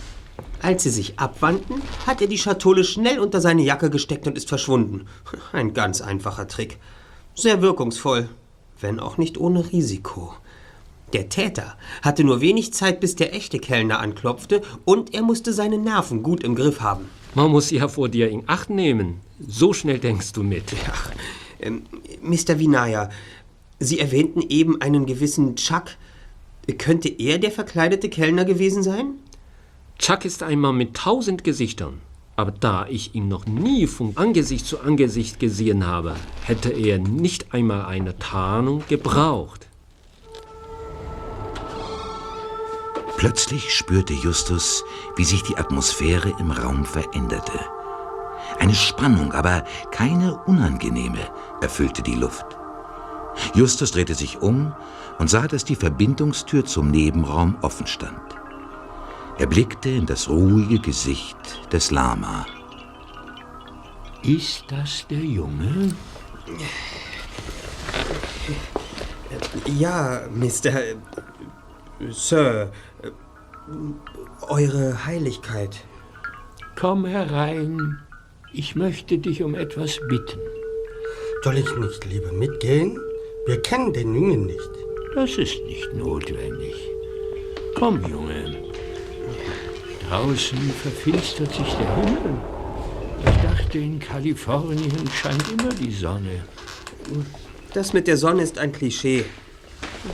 [0.64, 4.50] Als sie sich abwandten, hat er die Schatulle schnell unter seine Jacke gesteckt und ist
[4.50, 5.06] verschwunden.
[5.52, 6.80] Ein ganz einfacher Trick.
[7.36, 8.28] Sehr wirkungsvoll,
[8.82, 10.34] wenn auch nicht ohne Risiko.
[11.14, 15.78] Der Täter hatte nur wenig Zeit, bis der echte Kellner anklopfte, und er musste seine
[15.78, 17.06] Nerven gut im Griff haben.
[17.34, 19.22] Man muss ja vor dir in Acht nehmen.
[19.40, 20.74] So schnell denkst du mit.
[20.92, 21.12] Ach,
[21.60, 21.84] ähm,
[22.22, 22.60] Mr.
[22.60, 23.10] Vinaya,
[23.80, 25.86] Sie erwähnten eben einen gewissen Chuck.
[26.78, 29.14] Könnte er der verkleidete Kellner gewesen sein?
[30.00, 32.02] Chuck ist ein Mann mit tausend Gesichtern.
[32.36, 37.54] Aber da ich ihn noch nie von Angesicht zu Angesicht gesehen habe, hätte er nicht
[37.54, 39.67] einmal eine Tarnung gebraucht.
[43.18, 44.84] Plötzlich spürte Justus,
[45.16, 47.60] wie sich die Atmosphäre im Raum veränderte.
[48.60, 51.28] Eine Spannung, aber keine unangenehme,
[51.60, 52.46] erfüllte die Luft.
[53.56, 54.74] Justus drehte sich um
[55.18, 58.22] und sah, dass die Verbindungstür zum Nebenraum offen stand.
[59.40, 61.38] Er blickte in das ruhige Gesicht
[61.72, 62.46] des Lama.
[64.22, 65.96] Ist das der Junge?
[69.66, 70.72] Ja, Mr.
[72.12, 72.72] Sir.
[74.48, 75.78] Eure Heiligkeit.
[76.76, 78.00] Komm herein.
[78.54, 80.40] Ich möchte dich um etwas bitten.
[81.44, 82.98] Soll ich nicht lieber mitgehen?
[83.46, 84.70] Wir kennen den Jungen nicht.
[85.16, 86.76] Das ist nicht notwendig.
[87.76, 88.56] Komm, Junge.
[90.08, 92.42] Draußen verfinstert sich der Himmel.
[93.26, 96.44] Ich dachte, in Kalifornien scheint immer die Sonne.
[97.74, 99.26] Das mit der Sonne ist ein Klischee.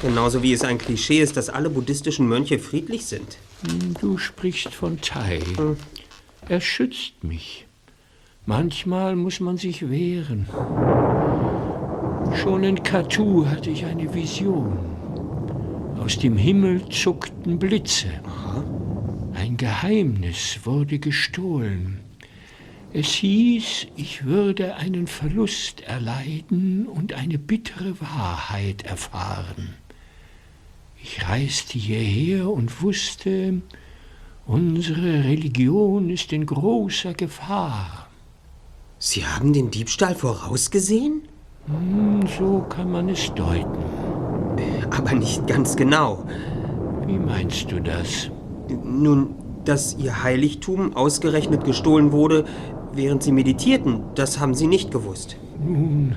[0.02, 3.38] Genauso wie es ein Klischee ist, dass alle buddhistischen Mönche friedlich sind.
[3.66, 5.40] Hm, Du sprichst von Tai.
[6.50, 7.66] Er schützt mich.
[8.46, 10.48] Manchmal muss man sich wehren.
[12.36, 14.78] Schon in Katu hatte ich eine Vision.
[16.00, 18.08] Aus dem Himmel zuckten Blitze.
[19.34, 22.03] Ein Geheimnis wurde gestohlen.
[22.96, 29.74] Es hieß, ich würde einen Verlust erleiden und eine bittere Wahrheit erfahren.
[31.02, 33.64] Ich reiste hierher und wusste,
[34.46, 38.10] unsere Religion ist in großer Gefahr.
[39.00, 41.24] Sie haben den Diebstahl vorausgesehen?
[41.66, 43.84] Hm, So kann man es deuten.
[44.92, 46.28] Aber nicht ganz genau.
[47.08, 48.30] Wie meinst du das?
[48.70, 49.34] Nun,
[49.66, 52.46] dass Ihr Heiligtum ausgerechnet gestohlen wurde,
[52.96, 55.38] während Sie meditierten, das haben Sie nicht gewusst.
[55.64, 56.16] Nun,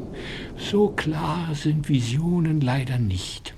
[0.56, 3.54] so klar sind Visionen leider nicht.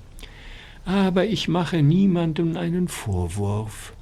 [0.84, 3.94] Aber ich mache niemandem einen Vorwurf.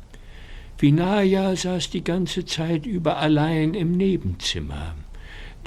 [0.78, 4.96] Vinaya saß die ganze Zeit über allein im Nebenzimmer.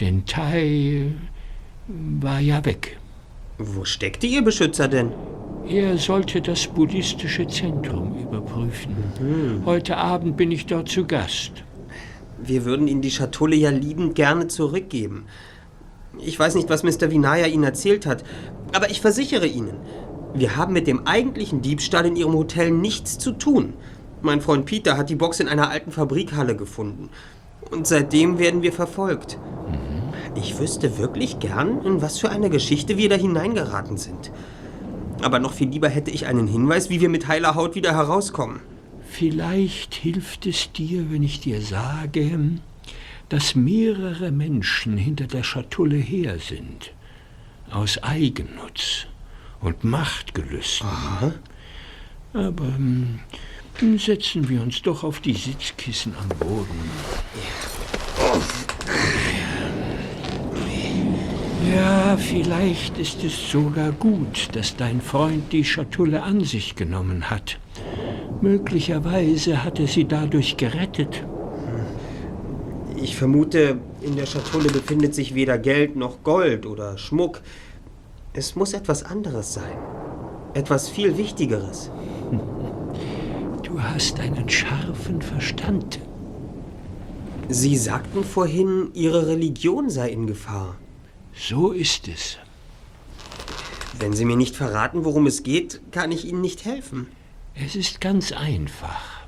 [0.02, 1.14] Denn Tai
[1.88, 2.98] war ja weg.
[3.58, 5.12] Wo steckte Ihr Beschützer denn?
[5.68, 8.96] Er sollte das buddhistische Zentrum überprüfen.
[9.66, 11.65] Heute Abend bin ich dort zu Gast.
[12.38, 15.26] Wir würden Ihnen die Schatulle ja liebend gerne zurückgeben.
[16.20, 17.12] Ich weiß nicht, was Mr.
[17.12, 18.24] Vinaya Ihnen erzählt hat,
[18.74, 19.76] aber ich versichere Ihnen,
[20.34, 23.74] wir haben mit dem eigentlichen Diebstahl in Ihrem Hotel nichts zu tun.
[24.22, 27.10] Mein Freund Peter hat die Box in einer alten Fabrikhalle gefunden.
[27.72, 29.38] Und seitdem werden wir verfolgt.
[30.36, 34.32] Ich wüsste wirklich gern, in was für eine Geschichte wir da hineingeraten sind.
[35.22, 38.60] Aber noch viel lieber hätte ich einen Hinweis, wie wir mit heiler Haut wieder herauskommen.
[39.18, 42.38] Vielleicht hilft es dir, wenn ich dir sage,
[43.30, 46.92] dass mehrere Menschen hinter der Schatulle her sind.
[47.72, 49.08] Aus Eigennutz
[49.62, 50.90] und Machtgelüsten.
[52.34, 53.22] Aber hm,
[53.98, 56.92] setzen wir uns doch auf die Sitzkissen am Boden.
[61.74, 67.60] Ja, vielleicht ist es sogar gut, dass dein Freund die Schatulle an sich genommen hat.
[68.42, 71.24] Möglicherweise hat er sie dadurch gerettet.
[72.96, 77.42] Ich vermute, in der Schatulle befindet sich weder Geld noch Gold oder Schmuck.
[78.34, 79.78] Es muss etwas anderes sein.
[80.54, 81.92] Etwas viel Wichtigeres.
[83.64, 86.00] Du hast einen scharfen Verstand.
[87.50, 90.78] Sie sagten vorhin, Ihre Religion sei in Gefahr.
[91.34, 92.38] So ist es.
[94.00, 97.08] Wenn Sie mir nicht verraten, worum es geht, kann ich Ihnen nicht helfen.
[97.58, 99.22] Es ist ganz einfach.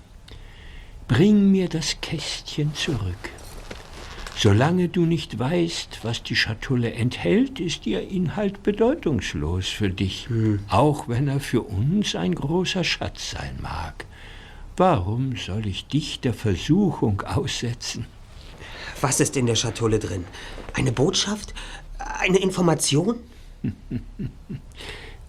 [1.07, 3.29] Bring mir das Kästchen zurück.
[4.37, 10.27] Solange du nicht weißt, was die Schatulle enthält, ist ihr Inhalt bedeutungslos für dich,
[10.67, 14.05] auch wenn er für uns ein großer Schatz sein mag.
[14.75, 18.05] Warum soll ich dich der Versuchung aussetzen?
[18.99, 20.25] Was ist in der Schatulle drin?
[20.73, 21.53] Eine Botschaft?
[21.97, 23.15] Eine Information?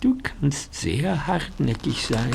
[0.01, 2.31] Du kannst sehr hartnäckig sein.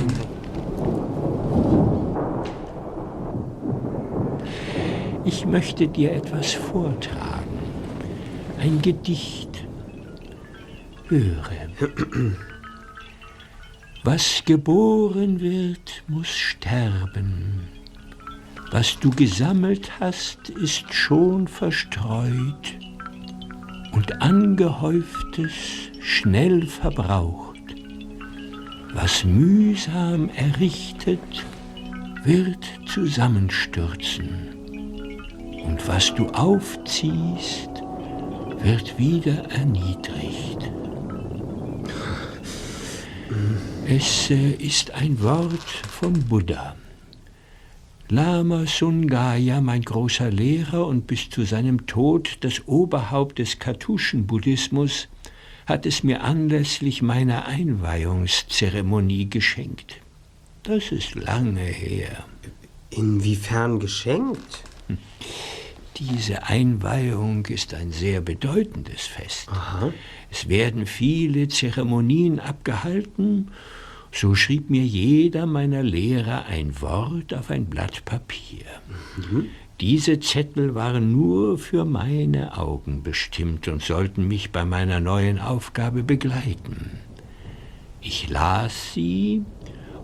[5.25, 7.59] Ich möchte dir etwas vortragen.
[8.59, 9.65] Ein Gedicht.
[11.07, 11.49] Höre.
[14.03, 17.69] Was geboren wird, muss sterben.
[18.71, 22.77] Was du gesammelt hast, ist schon verstreut
[23.93, 25.53] und angehäuftes
[26.01, 27.53] schnell verbraucht.
[28.93, 31.45] Was mühsam errichtet,
[32.25, 34.52] wird zusammenstürzen.
[35.63, 37.69] Und was du aufziehst,
[38.61, 40.71] wird wieder erniedrigt.
[43.87, 46.75] Es äh, ist ein Wort von Buddha.
[48.09, 55.07] Lama Sungaya, mein großer Lehrer und bis zu seinem Tod das Oberhaupt des Kartuschen-Buddhismus,
[55.65, 60.01] hat es mir anlässlich meiner Einweihungszeremonie geschenkt.
[60.63, 62.25] Das ist lange her.
[62.89, 64.63] Inwiefern geschenkt?
[66.11, 69.47] Diese Einweihung ist ein sehr bedeutendes Fest.
[70.29, 73.51] Es werden viele Zeremonien abgehalten.
[74.11, 78.65] So schrieb mir jeder meiner Lehrer ein Wort auf ein Blatt Papier.
[79.79, 86.03] Diese Zettel waren nur für meine Augen bestimmt und sollten mich bei meiner neuen Aufgabe
[86.03, 86.99] begleiten.
[88.01, 89.43] Ich las sie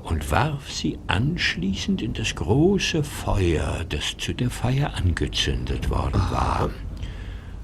[0.04, 6.70] und warf sie anschließend in das große Feuer, das zu der Feier angezündet worden war.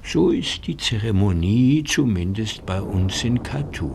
[0.02, 3.90] So ist die Zeremonie zumindest bei uns in Katu.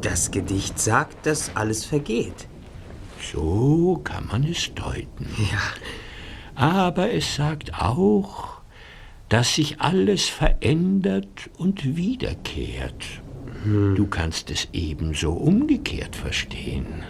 [0.00, 2.48] Das Gedicht sagt, dass alles vergeht.
[3.32, 5.28] So kann man es deuten.
[5.52, 5.62] Ja.
[6.54, 8.56] Aber es sagt auch,
[9.28, 13.20] dass sich alles verändert und wiederkehrt.
[13.64, 17.02] Du kannst es ebenso umgekehrt verstehen.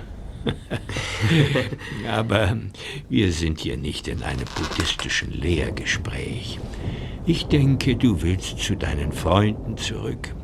[2.09, 2.57] Aber
[3.09, 6.59] wir sind hier nicht in einem buddhistischen Lehrgespräch.
[7.27, 10.35] Ich denke, du willst zu deinen Freunden zurück.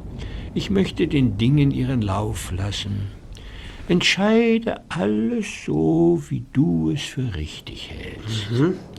[0.55, 3.11] Ich möchte den Dingen ihren Lauf lassen.
[3.89, 8.49] Entscheide alles so, wie du es für richtig hältst.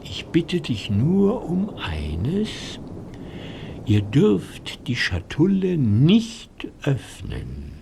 [0.04, 2.80] Ich bitte dich nur um eines.
[3.86, 7.74] Ihr dürft die Schatulle nicht öffnen.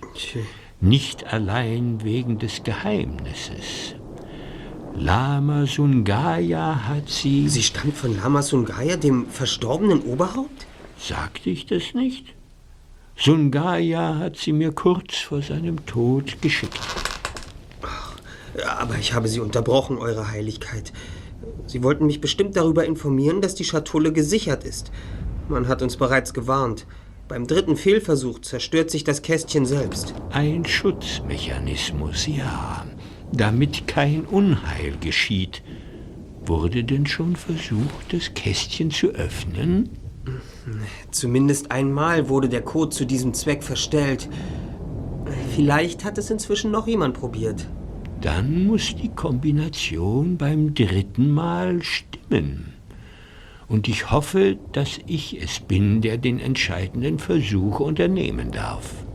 [0.84, 3.94] Nicht allein wegen des Geheimnisses.
[4.96, 7.48] Lama Sungaya hat sie.
[7.50, 10.66] Sie stammt von Lama Sungaya, dem verstorbenen Oberhaupt?
[10.98, 12.34] Sagte ich das nicht?
[13.16, 16.80] Sungaya hat sie mir kurz vor seinem Tod geschickt.
[18.80, 20.92] Aber ich habe Sie unterbrochen, Eure Heiligkeit.
[21.68, 24.92] Sie wollten mich bestimmt darüber informieren, dass die Schatulle gesichert ist.
[25.48, 26.88] Man hat uns bereits gewarnt.
[27.32, 30.14] Beim dritten Fehlversuch zerstört sich das Kästchen selbst.
[30.32, 32.86] Ein Schutzmechanismus, ja,
[33.32, 35.64] damit kein Unheil geschieht.
[36.46, 39.92] Wurde denn schon versucht, das Kästchen zu öffnen?
[41.12, 44.28] Zumindest einmal wurde der Code zu diesem Zweck verstellt.
[45.56, 47.66] Vielleicht hat es inzwischen noch jemand probiert.
[48.20, 52.71] Dann muss die Kombination beim dritten Mal stimmen.
[53.72, 59.06] Und ich hoffe, dass ich es bin, der den entscheidenden Versuch unternehmen darf.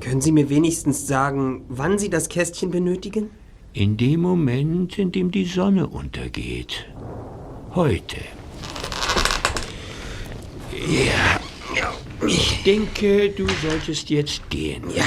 [0.00, 3.28] Können Sie mir wenigstens sagen, wann Sie das Kästchen benötigen?
[3.74, 6.86] In dem Moment, in dem die Sonne untergeht.
[7.74, 8.16] Heute.
[10.72, 11.90] Ja.
[12.26, 14.84] Ich denke, du solltest jetzt gehen.
[14.96, 15.04] Ja.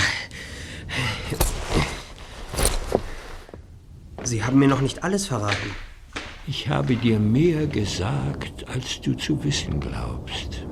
[4.22, 5.76] Sie haben mir noch nicht alles verraten.
[6.48, 10.66] Ich habe dir mehr gesagt, als du zu wissen glaubst.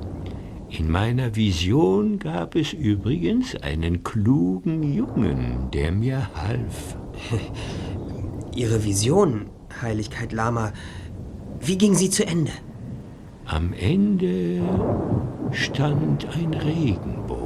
[0.68, 6.96] In meiner Vision gab es übrigens einen klugen Jungen, der mir half.
[8.54, 9.46] Ihre Vision,
[9.80, 10.72] Heiligkeit Lama,
[11.60, 12.52] wie ging sie zu Ende?
[13.44, 14.62] Am Ende
[15.52, 17.39] stand ein Regenbogen.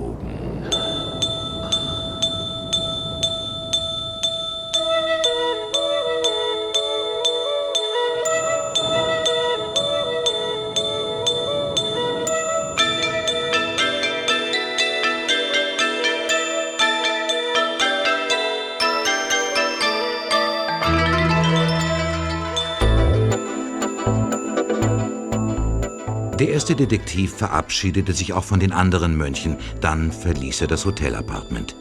[26.74, 31.76] Der erste Detektiv verabschiedete sich auch von den anderen Mönchen, dann verließ er das Hotelapartment.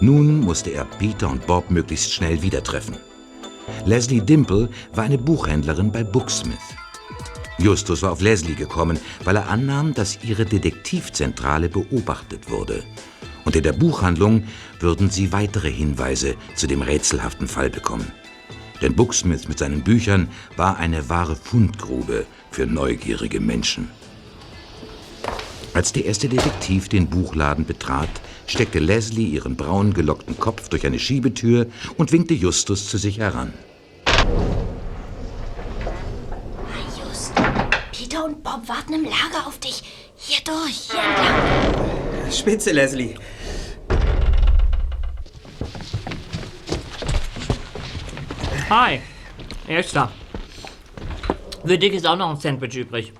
[0.00, 2.96] Nun musste er Peter und Bob möglichst schnell wieder treffen.
[3.86, 6.60] Leslie Dimple war eine Buchhändlerin bei Booksmith.
[7.58, 12.84] Justus war auf Leslie gekommen, weil er annahm, dass ihre Detektivzentrale beobachtet wurde.
[13.44, 14.44] Und in der Buchhandlung
[14.78, 18.12] würden sie weitere Hinweise zu dem rätselhaften Fall bekommen.
[18.80, 23.88] Denn Booksmith mit seinen Büchern war eine wahre Fundgrube für neugierige Menschen.
[25.72, 28.08] Als der erste Detektiv den Buchladen betrat,
[28.46, 31.66] steckte Leslie ihren braun gelockten Kopf durch eine Schiebetür
[31.96, 33.52] und winkte Justus zu sich heran.
[36.98, 37.32] Just,
[37.92, 39.82] Peter und Bob warten im Lager auf dich.
[40.16, 42.32] Hier durch, hier entlang.
[42.32, 43.14] Spitze, Leslie.
[48.68, 49.00] Hi,
[49.66, 50.10] er ist da.
[51.64, 53.12] Für dich ist auch noch ein Sandwich übrig.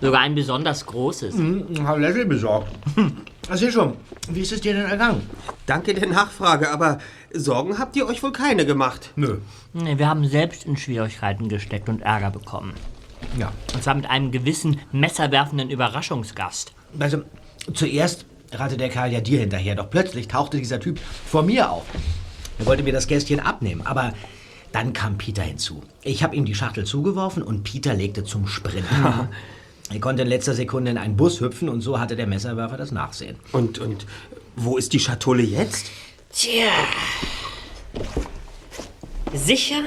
[0.00, 1.34] Sogar ein besonders großes.
[1.34, 2.68] Mhm, hab Leslie besorgt.
[3.48, 3.94] Erzähl schon,
[4.28, 5.22] wie ist es dir denn ergangen?
[5.66, 6.98] Danke der Nachfrage, aber
[7.32, 9.12] Sorgen habt ihr euch wohl keine gemacht.
[9.16, 9.38] Nö.
[9.72, 12.74] Nee, wir haben selbst in Schwierigkeiten gesteckt und Ärger bekommen.
[13.38, 13.52] Ja.
[13.74, 16.72] Und zwar mit einem gewissen messerwerfenden Überraschungsgast.
[16.98, 17.22] Also,
[17.72, 21.84] zuerst rannte der Kerl ja dir hinterher, doch plötzlich tauchte dieser Typ vor mir auf.
[22.58, 24.12] Er wollte mir das Kästchen abnehmen, aber
[24.72, 25.82] dann kam Peter hinzu.
[26.02, 28.86] Ich habe ihm die Schachtel zugeworfen und Peter legte zum Sprint.
[29.90, 32.92] er konnte in letzter Sekunde in einen Bus hüpfen und so hatte der Messerwerfer das
[32.92, 33.36] Nachsehen.
[33.52, 34.06] Und, und
[34.56, 35.90] wo ist die Schatulle jetzt?
[36.32, 36.70] Tja.
[39.32, 39.82] Sicher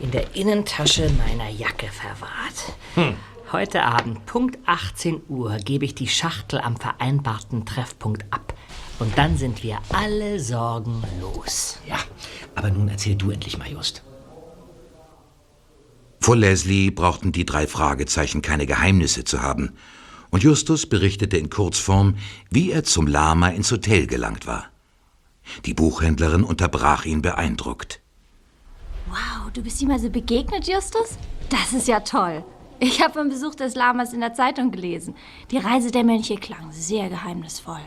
[0.00, 2.76] in der Innentasche meiner Jacke verwahrt.
[2.94, 3.14] Hm.
[3.52, 8.52] Heute Abend, Punkt 18 Uhr, gebe ich die Schachtel am vereinbarten Treffpunkt ab.
[8.98, 11.78] Und dann sind wir alle Sorgen los.
[11.86, 11.98] Ja,
[12.54, 14.02] aber nun erzähl du endlich mal, Just.
[16.28, 19.72] Vor Leslie brauchten die drei Fragezeichen keine Geheimnisse zu haben.
[20.28, 22.16] Und Justus berichtete in Kurzform,
[22.50, 24.66] wie er zum Lama ins Hotel gelangt war.
[25.64, 28.02] Die Buchhändlerin unterbrach ihn beeindruckt.
[29.08, 31.16] Wow, du bist ihm also begegnet, Justus?
[31.48, 32.44] Das ist ja toll.
[32.78, 35.14] Ich habe vom Besuch des Lamas in der Zeitung gelesen.
[35.50, 37.80] Die Reise der Mönche klang sehr geheimnisvoll.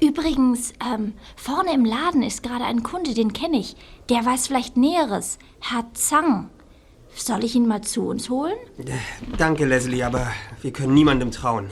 [0.00, 3.76] Übrigens, ähm, vorne im Laden ist gerade ein Kunde, den kenne ich.
[4.08, 5.38] Der weiß vielleicht Näheres.
[5.60, 6.50] Herr Zhang.
[7.18, 8.56] Soll ich ihn mal zu uns holen?
[9.36, 10.28] Danke, Leslie, aber
[10.62, 11.70] wir können niemandem trauen.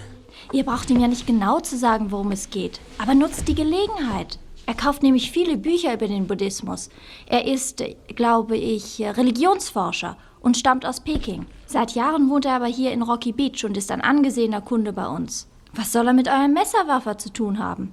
[0.52, 2.80] Ihr braucht ihm ja nicht genau zu sagen, worum es geht.
[2.98, 4.38] Aber nutzt die Gelegenheit.
[4.66, 6.90] Er kauft nämlich viele Bücher über den Buddhismus.
[7.26, 11.46] Er ist, glaube ich, Religionsforscher und stammt aus Peking.
[11.66, 15.06] Seit Jahren wohnt er aber hier in Rocky Beach und ist ein angesehener Kunde bei
[15.06, 15.46] uns.
[15.72, 17.92] Was soll er mit eurem Messerwerfer zu tun haben?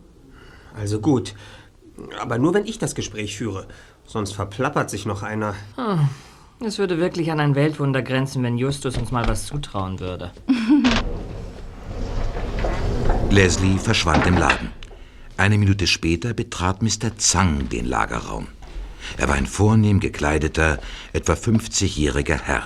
[0.75, 1.35] Also gut.
[2.19, 3.67] Aber nur wenn ich das Gespräch führe.
[4.05, 5.53] Sonst verplappert sich noch einer.
[5.75, 6.09] Hm.
[6.65, 10.31] Es würde wirklich an ein Weltwunder grenzen, wenn Justus uns mal was zutrauen würde.
[13.29, 14.69] Leslie verschwand im Laden.
[15.35, 17.17] Eine Minute später betrat Mr.
[17.17, 18.47] Zhang den Lagerraum.
[19.17, 20.79] Er war ein vornehm gekleideter,
[21.11, 22.63] etwa 50-jähriger Herr.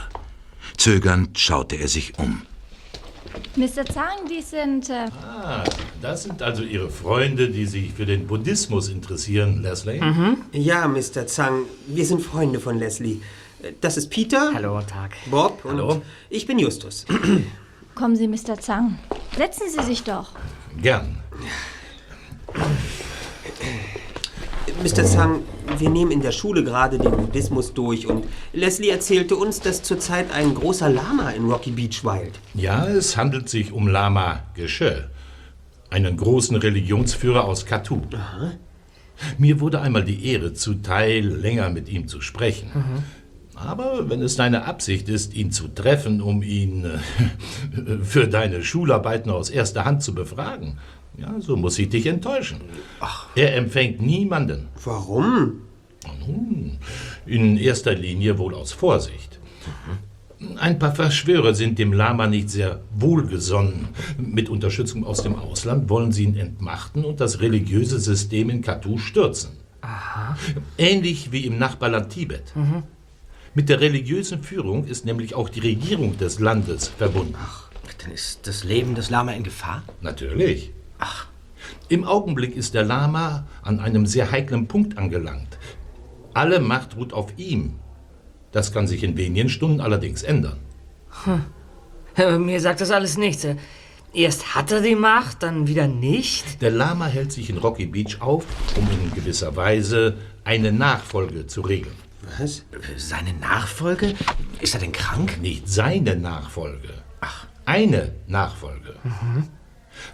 [0.77, 2.43] Zögernd schaute er sich um.
[3.55, 3.85] Mr.
[3.85, 4.89] Zhang, die sind.
[4.89, 5.63] Äh Ah,
[6.01, 10.01] das sind also Ihre Freunde, die sich für den Buddhismus interessieren, Leslie?
[10.51, 11.25] Ja, Mr.
[11.25, 13.21] Zhang, wir sind Freunde von Leslie.
[13.81, 14.51] Das ist Peter.
[14.53, 15.13] Hallo, Tag.
[15.31, 16.01] Bob und Hallo.
[16.29, 17.05] ich bin Justus.
[17.95, 18.59] Kommen Sie, Mr.
[18.59, 18.99] Zhang.
[19.35, 20.31] Setzen Sie sich doch.
[20.81, 21.17] Gern.
[24.83, 25.05] Mr.
[25.05, 25.39] Zhang,
[25.79, 30.31] wir nehmen in der Schule gerade den Buddhismus durch und Leslie erzählte uns, dass zurzeit
[30.31, 32.33] ein großer Lama in Rocky Beach weilt.
[32.53, 35.09] Ja, es handelt sich um Lama Geshe,
[35.89, 38.01] einen großen Religionsführer aus Katu.
[39.39, 42.69] Mir wurde einmal die Ehre zuteil, länger mit ihm zu sprechen.
[43.57, 49.31] Aber wenn es deine Absicht ist, ihn zu treffen, um ihn äh, für deine Schularbeiten
[49.31, 50.77] aus erster Hand zu befragen,
[51.17, 52.57] ja, so muss ich dich enttäuschen.
[53.35, 54.67] Er empfängt niemanden.
[54.83, 55.61] Warum?
[56.25, 56.77] Nun,
[57.25, 59.39] in erster Linie wohl aus Vorsicht.
[60.57, 63.87] Ein paar Verschwörer sind dem Lama nicht sehr wohlgesonnen.
[64.19, 68.99] Mit Unterstützung aus dem Ausland wollen sie ihn entmachten und das religiöse System in Katu
[68.99, 69.51] stürzen.
[69.81, 70.37] Aha.
[70.77, 72.53] Ähnlich wie im Nachbarland Tibet.
[73.57, 77.33] Mit der religiösen Führung ist nämlich auch die Regierung des Landes verbunden.
[77.97, 79.81] Dann ist das Leben des Lama in Gefahr?
[79.99, 80.69] Natürlich.
[80.99, 81.25] Ach.
[81.89, 85.57] Im Augenblick ist der Lama an einem sehr heiklen Punkt angelangt.
[86.35, 87.79] Alle Macht ruht auf ihm.
[88.51, 90.59] Das kann sich in wenigen Stunden allerdings ändern.
[91.23, 92.45] Hm.
[92.45, 93.47] Mir sagt das alles nichts.
[94.13, 96.61] Erst hat er die Macht, dann wieder nicht.
[96.61, 98.45] Der Lama hält sich in Rocky Beach auf,
[98.75, 102.06] um in gewisser Weise eine Nachfolge zu regeln.
[102.39, 102.63] Was?
[102.97, 104.13] Seine Nachfolge?
[104.59, 105.39] Ist er denn krank?
[105.41, 106.89] Nicht seine Nachfolge.
[107.21, 107.47] Ach.
[107.65, 108.95] Eine Nachfolge.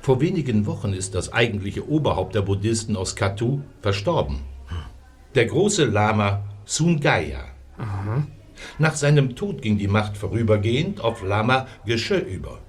[0.02, 4.40] Vor wenigen Wochen ist das eigentliche Oberhaupt der Buddhisten aus Katu verstorben.
[5.36, 7.46] Der große Lama Sungaya.
[8.80, 12.60] Nach seinem Tod ging die Macht vorübergehend auf Lama Geshe über.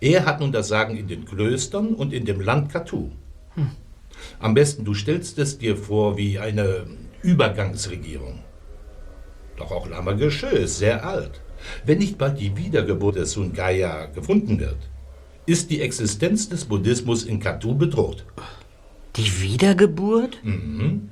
[0.00, 3.10] Er hat nun das Sagen in den Klöstern und in dem Land Katu.
[3.54, 3.70] Hm.
[4.38, 6.86] Am besten du stellst es dir vor wie eine
[7.22, 8.40] Übergangsregierung.
[9.56, 11.40] Doch auch Lama Geshe ist sehr alt.
[11.84, 14.78] Wenn nicht bald die Wiedergeburt des Sungaya gefunden wird,
[15.46, 18.24] ist die Existenz des Buddhismus in Katu bedroht.
[19.16, 20.38] Die Wiedergeburt?
[20.42, 21.10] Mhm.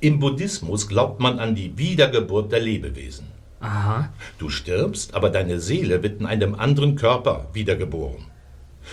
[0.00, 3.26] Im Buddhismus glaubt man an die Wiedergeburt der Lebewesen.
[3.60, 4.12] Aha.
[4.38, 8.26] Du stirbst, aber deine Seele wird in einem anderen Körper wiedergeboren.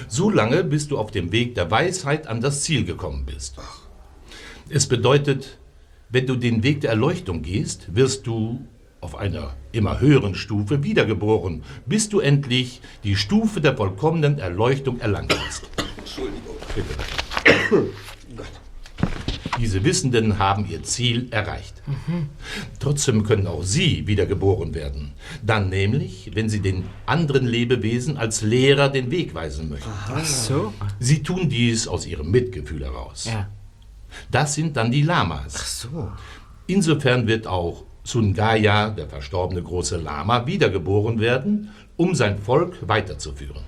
[0.07, 3.57] So lange, bis du auf dem Weg der Weisheit an das Ziel gekommen bist.
[4.69, 5.57] Es bedeutet,
[6.13, 8.61] wenn du den Weg der Erleuchtung gehst, wirst du
[9.01, 15.35] auf einer immer höheren Stufe wiedergeboren, bis du endlich die Stufe der vollkommenen Erleuchtung erlangt
[15.35, 15.63] hast.
[15.97, 16.55] Entschuldigung.
[16.75, 17.89] Bitte.
[19.59, 21.81] Diese Wissenden haben ihr Ziel erreicht.
[22.79, 25.13] Trotzdem können auch sie wiedergeboren werden.
[25.43, 29.89] Dann nämlich, wenn sie den anderen Lebewesen als Lehrer den Weg weisen möchten.
[29.89, 30.73] Ach so.
[30.99, 33.25] Sie tun dies aus ihrem Mitgefühl heraus.
[33.25, 33.49] Ja.
[34.31, 35.55] Das sind dann die Lamas.
[35.57, 36.11] Ach so.
[36.67, 43.63] Insofern wird auch Sungaya, der verstorbene große Lama, wiedergeboren werden, um sein Volk weiterzuführen.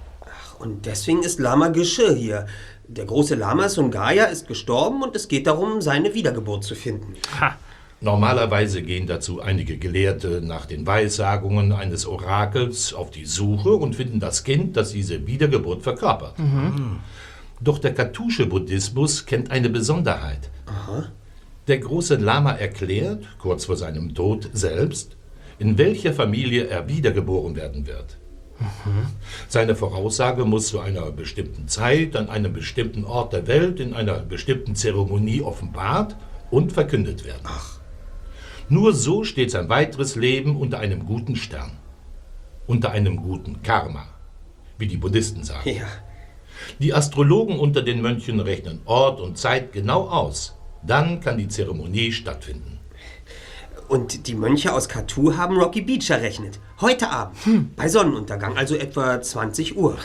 [0.60, 2.46] Und deswegen ist Lama Geshe hier.
[2.88, 7.16] Der große Lama Sungaya ist gestorben und es geht darum, seine Wiedergeburt zu finden.
[7.40, 7.56] Ha.
[8.02, 14.20] Normalerweise gehen dazu einige Gelehrte nach den Weissagungen eines Orakels auf die Suche und finden
[14.20, 16.38] das Kind, das diese Wiedergeburt verkörpert.
[16.38, 17.00] Mhm.
[17.62, 20.50] Doch der katholische Buddhismus kennt eine Besonderheit.
[20.66, 21.12] Aha.
[21.68, 25.18] Der große Lama erklärt, kurz vor seinem Tod selbst,
[25.58, 28.18] in welcher Familie er wiedergeboren werden wird.
[29.48, 34.20] Seine Voraussage muss zu einer bestimmten Zeit, an einem bestimmten Ort der Welt, in einer
[34.20, 36.16] bestimmten Zeremonie offenbart
[36.52, 37.48] und verkündet werden.
[38.70, 41.72] Nur so steht sein weiteres Leben unter einem guten Stern.
[42.66, 44.08] Unter einem guten Karma,
[44.78, 45.70] wie die Buddhisten sagen.
[45.70, 45.86] Ja.
[46.80, 50.56] Die Astrologen unter den Mönchen rechnen Ort und Zeit genau aus.
[50.84, 52.80] Dann kann die Zeremonie stattfinden.
[53.88, 56.60] Und die Mönche aus Katu haben Rocky Beach errechnet.
[56.82, 57.76] Heute Abend.
[57.76, 59.98] Bei Sonnenuntergang, also etwa 20 Uhr.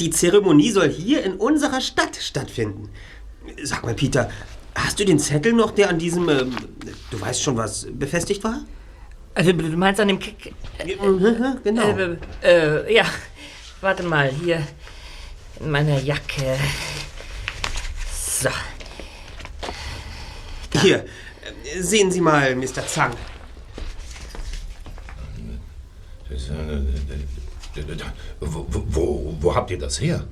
[0.00, 2.88] Die Zeremonie soll hier in unserer Stadt stattfinden.
[3.62, 4.30] Sag mal, Peter,
[4.74, 6.56] hast du den Zettel noch, der an diesem, ähm,
[7.10, 8.60] du weißt schon was, befestigt war?
[9.34, 10.52] Also, du meinst an dem Kick.
[11.62, 11.82] genau.
[11.82, 13.04] Äh, äh, ja,
[13.80, 14.62] warte mal, hier
[15.60, 16.58] in meiner Jacke.
[18.12, 18.50] So.
[20.80, 22.86] Hier, äh, sehen Sie mal, Mr.
[22.86, 23.12] Zhang.
[26.30, 27.84] Äh,
[28.40, 30.26] wo, wo, wo habt ihr das her?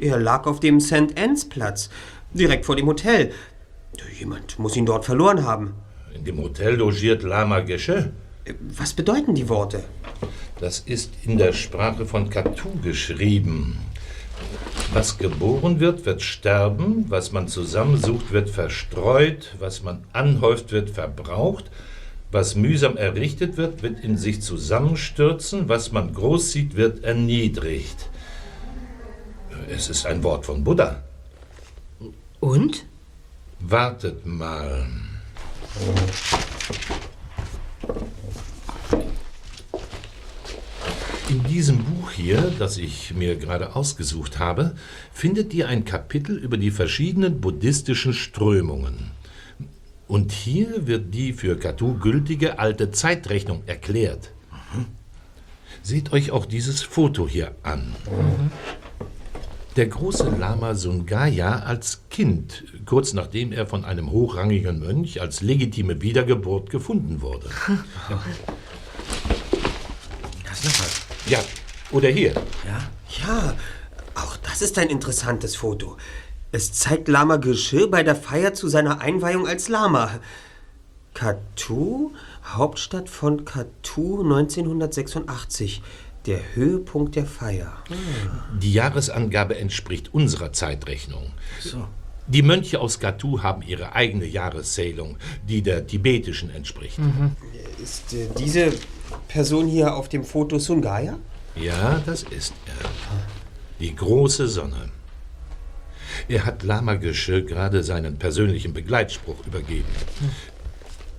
[0.00, 1.18] Er lag auf dem St.
[1.18, 1.90] Anne's Platz,
[2.32, 3.32] direkt vor dem Hotel.
[4.18, 5.74] Jemand muss ihn dort verloren haben.
[6.14, 8.12] In dem Hotel logiert Lama Gesche.
[8.60, 9.84] Was bedeuten die Worte?
[10.58, 13.78] Das ist in der Sprache von Katu geschrieben.
[14.92, 21.70] Was geboren wird, wird sterben, was man zusammensucht, wird verstreut, was man anhäuft, wird verbraucht,
[22.32, 28.08] was mühsam errichtet wird, wird in sich zusammenstürzen, was man groß sieht, wird erniedrigt.
[29.68, 31.02] Es ist ein Wort von Buddha.
[32.40, 32.86] Und?
[33.60, 34.86] Wartet mal.
[41.28, 44.74] In diesem Buch hier, das ich mir gerade ausgesucht habe,
[45.12, 49.10] findet ihr ein Kapitel über die verschiedenen buddhistischen Strömungen.
[50.06, 54.32] Und hier wird die für Katu gültige alte Zeitrechnung erklärt.
[55.82, 57.94] Seht euch auch dieses Foto hier an.
[59.76, 66.02] Der große Lama Sungaya als Kind, kurz nachdem er von einem hochrangigen Mönch als legitime
[66.02, 67.48] Wiedergeburt gefunden wurde.
[70.44, 71.00] Das ist noch was.
[71.26, 71.38] Ja,
[71.92, 72.34] oder hier.
[72.64, 72.90] Ja?
[73.26, 73.54] Ja,
[74.14, 75.96] auch das ist ein interessantes Foto.
[76.52, 80.18] Es zeigt Lama Geshe bei der Feier zu seiner Einweihung als Lama.
[81.14, 82.12] Katu,
[82.44, 85.82] Hauptstadt von Katu 1986.
[86.26, 87.72] Der Höhepunkt der Feier.
[88.60, 91.32] Die Jahresangabe entspricht unserer Zeitrechnung.
[91.60, 91.86] So.
[92.26, 95.16] Die Mönche aus Gatu haben ihre eigene Jahreszählung,
[95.48, 96.98] die der tibetischen entspricht.
[97.82, 98.72] Ist äh, diese
[99.28, 101.18] Person hier auf dem Foto Sungaya?
[101.56, 102.90] Ja, das ist er.
[103.80, 104.90] Die große Sonne.
[106.28, 109.88] Er hat Lama Gesche gerade seinen persönlichen Begleitspruch übergeben.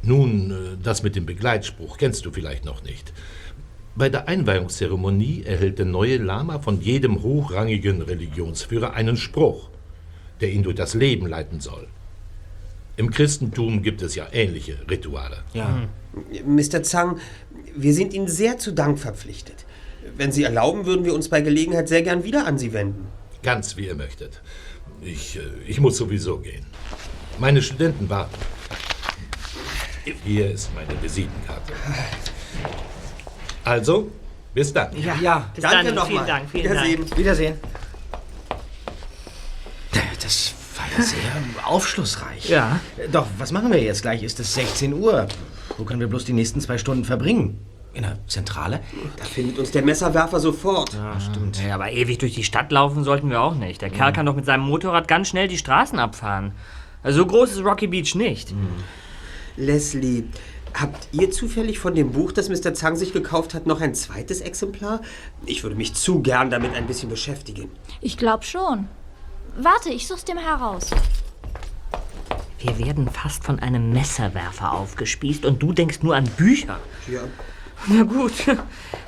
[0.04, 3.14] Nun, äh, das mit dem Begleitspruch kennst du vielleicht noch nicht.
[3.96, 9.70] Bei der Einweihungszeremonie erhält der neue Lama von jedem hochrangigen Religionsführer einen Spruch,
[10.40, 11.88] der ihn durch das Leben leiten soll.
[12.96, 15.44] Im Christentum gibt es ja ähnliche Rituale.
[15.54, 15.88] Ja.
[16.46, 16.84] Mr.
[16.84, 17.20] Zhang,
[17.76, 19.66] wir sind Ihnen sehr zu Dank verpflichtet.
[20.18, 23.08] Wenn Sie erlauben, würden wir uns bei Gelegenheit sehr gern wieder an Sie wenden.
[23.44, 24.42] Ganz wie ihr möchtet.
[25.02, 26.66] Ich, äh, ich muss sowieso gehen.
[27.40, 28.36] Meine Studenten warten.
[30.26, 31.74] Hier ist meine Visitenkarte.
[33.64, 34.12] Also,
[34.54, 34.96] bis dann.
[34.98, 35.52] Ja, ja.
[35.54, 35.96] Bis Danke dann.
[35.96, 36.26] noch Vielen.
[36.26, 36.50] Dank.
[36.50, 37.00] Vielen Wiedersehen.
[37.06, 37.18] Dank.
[37.18, 37.58] Wiedersehen.
[40.22, 42.50] Das war ja sehr aufschlussreich.
[42.50, 42.80] Ja.
[43.12, 44.24] Doch, was machen wir jetzt gleich?
[44.24, 45.28] Ist es 16 Uhr?
[45.78, 47.60] Wo können wir bloß die nächsten zwei Stunden verbringen?
[47.94, 48.80] In der Zentrale?
[49.18, 50.94] Da findet uns der Messerwerfer sofort.
[50.94, 51.62] Ja, stimmt.
[51.62, 53.82] Ja, aber ewig durch die Stadt laufen sollten wir auch nicht.
[53.82, 56.54] Der Kerl kann doch mit seinem Motorrad ganz schnell die Straßen abfahren.
[57.04, 58.54] Also so groß ist Rocky Beach nicht.
[59.58, 60.24] Leslie,
[60.74, 62.74] habt ihr zufällig von dem Buch, das Mr.
[62.74, 65.02] Zhang sich gekauft hat, noch ein zweites Exemplar?
[65.46, 67.70] Ich würde mich zu gern damit ein bisschen beschäftigen.
[68.00, 68.88] Ich glaube schon.
[69.58, 70.92] Warte, ich such's mal heraus.
[72.60, 76.80] Wir werden fast von einem Messerwerfer aufgespießt und du denkst nur an Bücher.
[77.12, 77.22] Ja.
[77.88, 78.34] Na gut,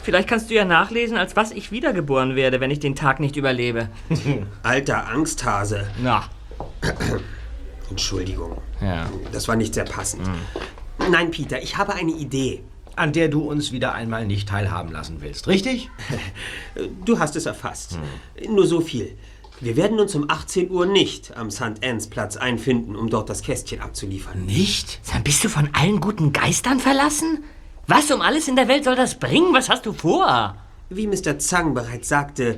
[0.01, 3.35] vielleicht kannst du ja nachlesen, als was ich wiedergeboren werde, wenn ich den Tag nicht
[3.35, 3.89] überlebe.
[4.63, 5.87] Alter Angsthase.
[6.01, 6.23] Na.
[7.89, 8.61] Entschuldigung.
[8.81, 9.09] Ja.
[9.31, 10.27] Das war nicht sehr passend.
[11.11, 12.63] Nein, Peter, ich habe eine Idee.
[12.95, 15.89] An der du uns wieder einmal nicht teilhaben lassen willst, richtig?
[17.05, 17.99] Du hast es erfasst.
[18.47, 19.15] Nur so viel.
[19.59, 21.83] Wir werden uns um 18 Uhr nicht am St.
[21.83, 24.45] Anne's Platz einfinden, um dort das Kästchen abzuliefern.
[24.45, 24.99] Nicht?
[25.11, 27.43] Dann bist du von allen guten Geistern verlassen?
[27.85, 29.53] Was um alles in der Welt soll das bringen?
[29.53, 30.55] Was hast du vor?
[30.89, 31.37] Wie Mr.
[31.37, 32.57] Zhang bereits sagte,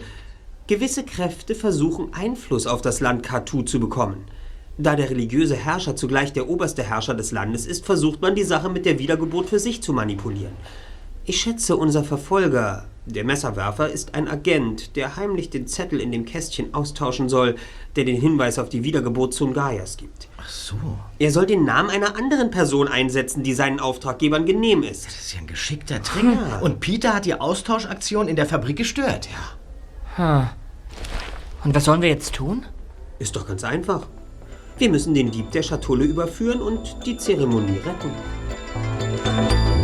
[0.67, 4.25] gewisse Kräfte versuchen Einfluss auf das Land Katu zu bekommen.
[4.77, 8.69] Da der religiöse Herrscher zugleich der oberste Herrscher des Landes ist, versucht man die Sache
[8.69, 10.53] mit der Wiedergeburt für sich zu manipulieren.
[11.23, 16.25] Ich schätze, unser Verfolger, der Messerwerfer, ist ein Agent, der heimlich den Zettel in dem
[16.25, 17.55] Kästchen austauschen soll,
[17.95, 20.27] der den Hinweis auf die Wiedergeburt Sungayas gibt.
[20.37, 20.75] Ach so.
[21.19, 25.05] Er soll den Namen einer anderen Person einsetzen, die seinen Auftraggebern genehm ist.
[25.05, 26.25] Das ist ja ein geschickter Trick.
[26.61, 30.41] Und Peter hat die Austauschaktion in der Fabrik gestört, ja.
[30.41, 30.47] Hm.
[31.63, 32.65] Und was sollen wir jetzt tun?
[33.19, 34.07] Ist doch ganz einfach.
[34.77, 39.74] Wir müssen den Dieb der Schatulle überführen und die Zeremonie retten.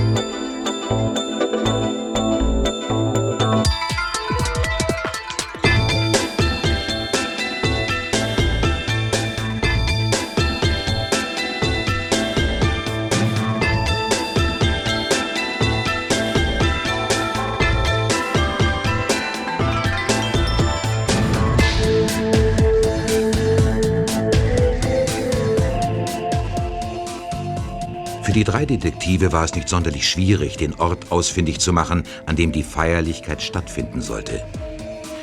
[28.42, 32.36] Für die drei Detektive war es nicht sonderlich schwierig, den Ort ausfindig zu machen, an
[32.36, 34.44] dem die Feierlichkeit stattfinden sollte.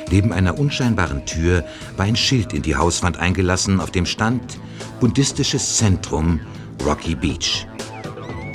[0.09, 1.65] Neben einer unscheinbaren Tür
[1.97, 4.57] war ein Schild in die Hauswand eingelassen, auf dem stand
[5.01, 6.39] Buddhistisches Zentrum
[6.85, 7.67] Rocky Beach.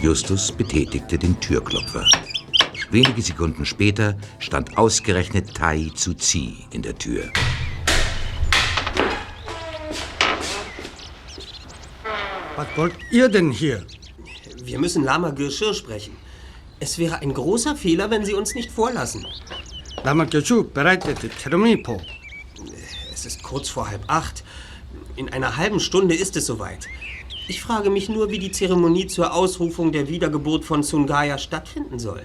[0.01, 2.07] Justus betätigte den Türklopfer.
[2.91, 7.25] Wenige Sekunden später stand ausgerechnet Tai Tzu Chi in der Tür.
[12.57, 13.85] Was wollt ihr denn hier?
[14.65, 16.17] Wir müssen Lama Geschirr sprechen.
[16.81, 19.27] Es wäre ein großer Fehler, wenn Sie uns nicht vorlassen.
[20.05, 22.01] Lama Geschu bereitet die Zeremonie vor.
[23.13, 24.43] Es ist kurz vor halb acht.
[25.17, 26.89] In einer halben Stunde ist es soweit.
[27.47, 32.23] Ich frage mich nur, wie die Zeremonie zur Ausrufung der Wiedergeburt von Sungaya stattfinden soll.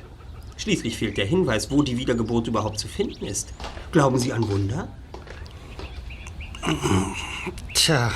[0.56, 3.54] Schließlich fehlt der Hinweis, wo die Wiedergeburt überhaupt zu finden ist.
[3.92, 4.88] Glauben Sie an Wunder?
[7.74, 8.12] Tja,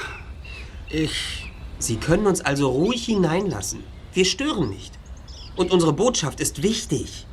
[0.89, 1.51] ich.
[1.80, 3.84] Sie können uns also ruhig hineinlassen.
[4.14, 4.93] Wir stören nicht.
[5.55, 7.26] Und unsere Botschaft ist wichtig.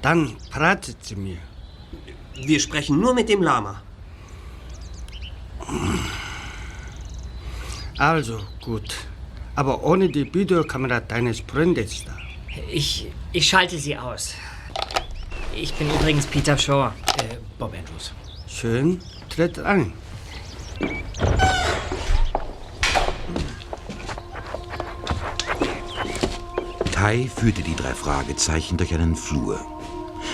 [0.00, 1.38] Dann pratet sie mir.
[2.34, 3.82] Wir sprechen nur mit dem Lama.
[7.98, 8.94] Also gut.
[9.54, 12.16] Aber ohne die Videokamera deines Freundes da.
[12.70, 14.34] Ich, ich schalte sie aus.
[15.54, 16.92] Ich bin übrigens Peter Shaw.
[17.18, 18.12] Äh, Bob Andrews.
[18.46, 19.92] Schön, tritt ein.
[27.02, 29.58] Tai führte die drei Fragezeichen durch einen Flur.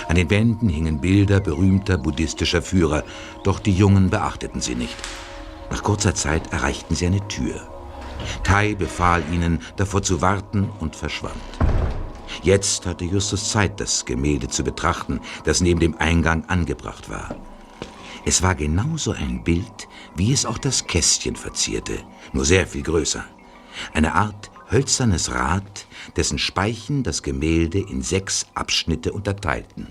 [0.06, 3.04] An den Wänden hingen Bilder berühmter buddhistischer Führer,
[3.42, 4.94] doch die Jungen beachteten sie nicht.
[5.70, 7.66] Nach kurzer Zeit erreichten sie eine Tür.
[8.42, 11.40] Tai befahl ihnen, davor zu warten und verschwand.
[12.42, 17.34] Jetzt hatte Justus Zeit, das Gemälde zu betrachten, das neben dem Eingang angebracht war.
[18.26, 21.94] Es war genauso ein Bild, wie es auch das Kästchen verzierte,
[22.34, 23.24] nur sehr viel größer.
[23.94, 29.88] Eine Art hölzernes Rad, dessen Speichen das Gemälde in sechs Abschnitte unterteilten.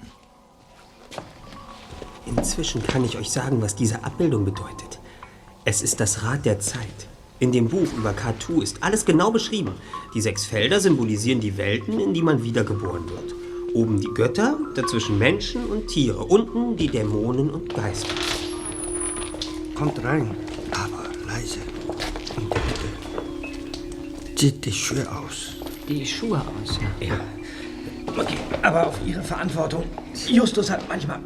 [2.25, 4.99] Inzwischen kann ich euch sagen, was diese Abbildung bedeutet.
[5.65, 7.07] Es ist das Rad der Zeit.
[7.39, 9.71] In dem Buch über K2 ist alles genau beschrieben.
[10.13, 13.35] Die sechs Felder symbolisieren die Welten, in die man wiedergeboren wird.
[13.73, 18.15] Oben die Götter, dazwischen Menschen und Tiere, unten die Dämonen und Geister.
[19.75, 20.35] Kommt rein,
[24.37, 25.55] zieht die Schuhe aus.
[25.89, 27.07] Die Schuhe aus, ja.
[27.07, 27.19] Ja.
[28.15, 29.83] Okay, aber auf Ihre Verantwortung.
[30.27, 31.19] Justus hat manchmal.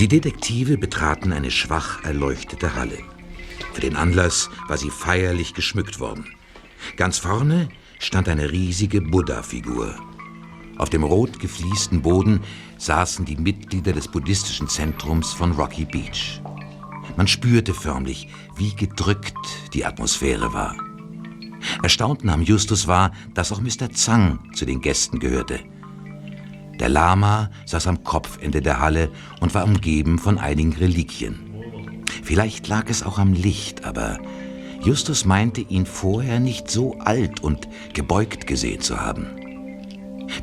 [0.00, 2.98] Die Detektive betraten eine schwach erleuchtete Halle.
[3.74, 6.24] Für den Anlass war sie feierlich geschmückt worden.
[6.96, 7.68] Ganz vorne
[7.98, 9.94] stand eine riesige Buddha-Figur.
[10.78, 12.40] Auf dem rot gefliesten Boden
[12.78, 16.40] saßen die Mitglieder des buddhistischen Zentrums von Rocky Beach.
[17.16, 19.36] Man spürte förmlich, wie gedrückt
[19.72, 20.76] die Atmosphäre war.
[21.82, 23.90] Erstaunt nahm Justus wahr, dass auch Mr.
[23.92, 25.60] Zhang zu den Gästen gehörte.
[26.78, 29.10] Der Lama saß am Kopfende der Halle
[29.40, 31.43] und war umgeben von einigen Reliquien.
[32.24, 34.18] Vielleicht lag es auch am Licht, aber
[34.82, 39.26] Justus meinte ihn vorher nicht so alt und gebeugt gesehen zu haben.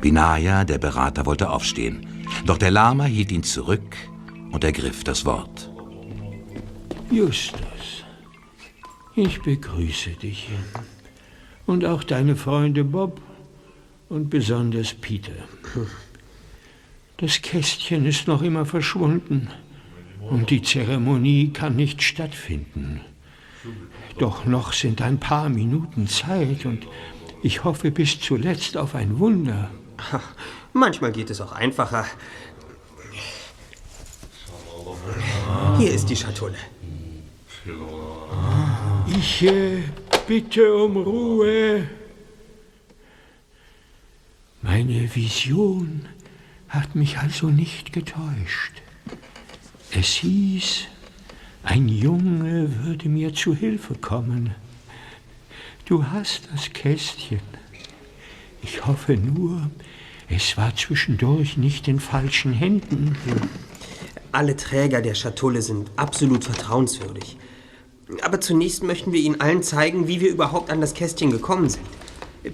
[0.00, 2.06] Vinaya, der Berater, wollte aufstehen,
[2.46, 3.96] doch der Lama hielt ihn zurück
[4.52, 5.70] und ergriff das Wort.
[7.10, 8.04] Justus,
[9.16, 10.50] ich begrüße dich
[11.66, 13.20] und auch deine Freunde Bob
[14.08, 15.32] und besonders Peter.
[17.16, 19.48] Das Kästchen ist noch immer verschwunden
[20.30, 23.00] und die Zeremonie kann nicht stattfinden.
[24.18, 26.86] Doch noch sind ein paar Minuten Zeit und
[27.42, 29.70] ich hoffe bis zuletzt auf ein Wunder.
[30.72, 32.06] Manchmal geht es auch einfacher.
[35.78, 36.58] Hier ist die Schatulle.
[39.18, 39.82] Ich äh,
[40.26, 41.88] bitte um Ruhe.
[44.62, 46.06] Meine Vision
[46.68, 48.81] hat mich also nicht getäuscht.
[49.94, 50.84] Es hieß,
[51.64, 54.54] ein Junge würde mir zu Hilfe kommen.
[55.84, 57.40] Du hast das Kästchen.
[58.62, 59.70] Ich hoffe nur,
[60.30, 63.18] es war zwischendurch nicht in falschen Händen.
[64.32, 67.36] Alle Träger der Schatulle sind absolut vertrauenswürdig.
[68.22, 71.84] Aber zunächst möchten wir Ihnen allen zeigen, wie wir überhaupt an das Kästchen gekommen sind.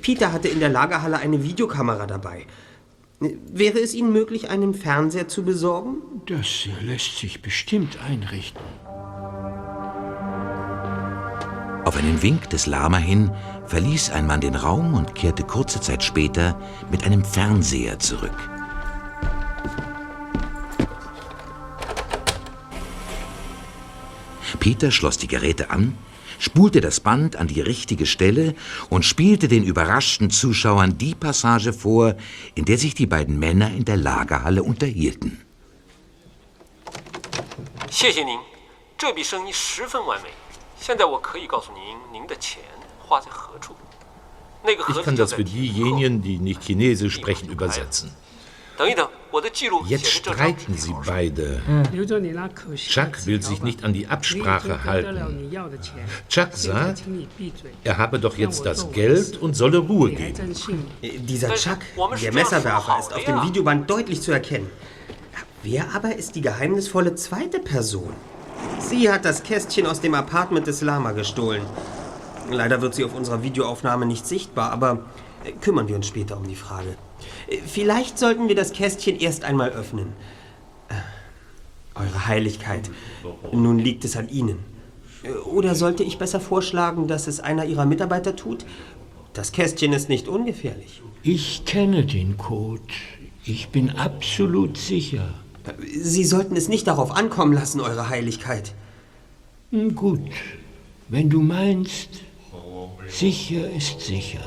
[0.03, 2.47] Peter hatte in der Lagerhalle eine Videokamera dabei.
[3.21, 5.97] Wäre es Ihnen möglich, einen Fernseher zu besorgen?
[6.27, 8.63] Das lässt sich bestimmt einrichten.
[11.85, 13.33] Auf einen Wink des Lama hin
[13.67, 16.61] verließ ein Mann den Raum und kehrte kurze Zeit später
[16.93, 18.31] mit einem Fernseher zurück.
[24.61, 25.97] Peter schloss die Geräte an,
[26.39, 28.55] spulte das Band an die richtige Stelle
[28.91, 32.15] und spielte den überraschten Zuschauern die Passage vor,
[32.55, 35.45] in der sich die beiden Männer in der Lagerhalle unterhielten.
[44.89, 48.15] Ich kann das für diejenigen, die nicht Chinesisch sprechen, übersetzen.
[49.87, 51.61] Jetzt streiten sie beide.
[51.67, 51.83] Hm.
[52.77, 55.51] Chuck will sich nicht an die Absprache halten.
[56.29, 57.03] Chuck sagt,
[57.85, 60.55] er habe doch jetzt das Geld und solle Ruhe geben.
[61.03, 61.79] Äh, dieser Chuck,
[62.23, 64.71] der Messerwerfer, ist auf dem Videoband deutlich zu erkennen.
[65.63, 68.15] Wer aber ist die geheimnisvolle zweite Person?
[68.79, 71.63] Sie hat das Kästchen aus dem Apartment des Lama gestohlen.
[72.51, 75.05] Leider wird sie auf unserer Videoaufnahme nicht sichtbar, aber
[75.45, 76.97] äh, kümmern wir uns später um die Frage.
[77.67, 80.13] Vielleicht sollten wir das Kästchen erst einmal öffnen.
[80.89, 80.95] Äh,
[81.95, 82.91] Eure Heiligkeit,
[83.53, 84.59] nun liegt es an Ihnen.
[85.23, 88.65] Äh, Oder sollte ich besser vorschlagen, dass es einer Ihrer Mitarbeiter tut?
[89.33, 91.03] Das Kästchen ist nicht ungefährlich.
[91.23, 92.83] Ich kenne den Code.
[93.45, 95.35] Ich bin absolut sicher.
[95.87, 98.75] Sie sollten es nicht darauf ankommen lassen, Eure Heiligkeit.
[99.71, 100.21] Hm, Gut,
[101.09, 102.09] wenn du meinst,
[103.09, 104.41] sicher ist sicher.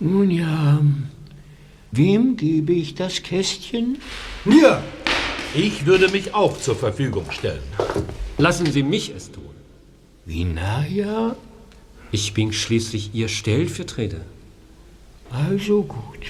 [0.00, 0.80] Nun ja,
[1.92, 3.98] Wem gebe ich das Kästchen?
[4.44, 4.82] Mir!
[5.54, 7.62] Ich würde mich auch zur Verfügung stellen.
[8.38, 9.50] Lassen Sie mich es tun.
[10.24, 11.34] Vinaya?
[12.12, 14.20] Ich bin schließlich Ihr Stellvertreter.
[15.30, 16.26] Also gut.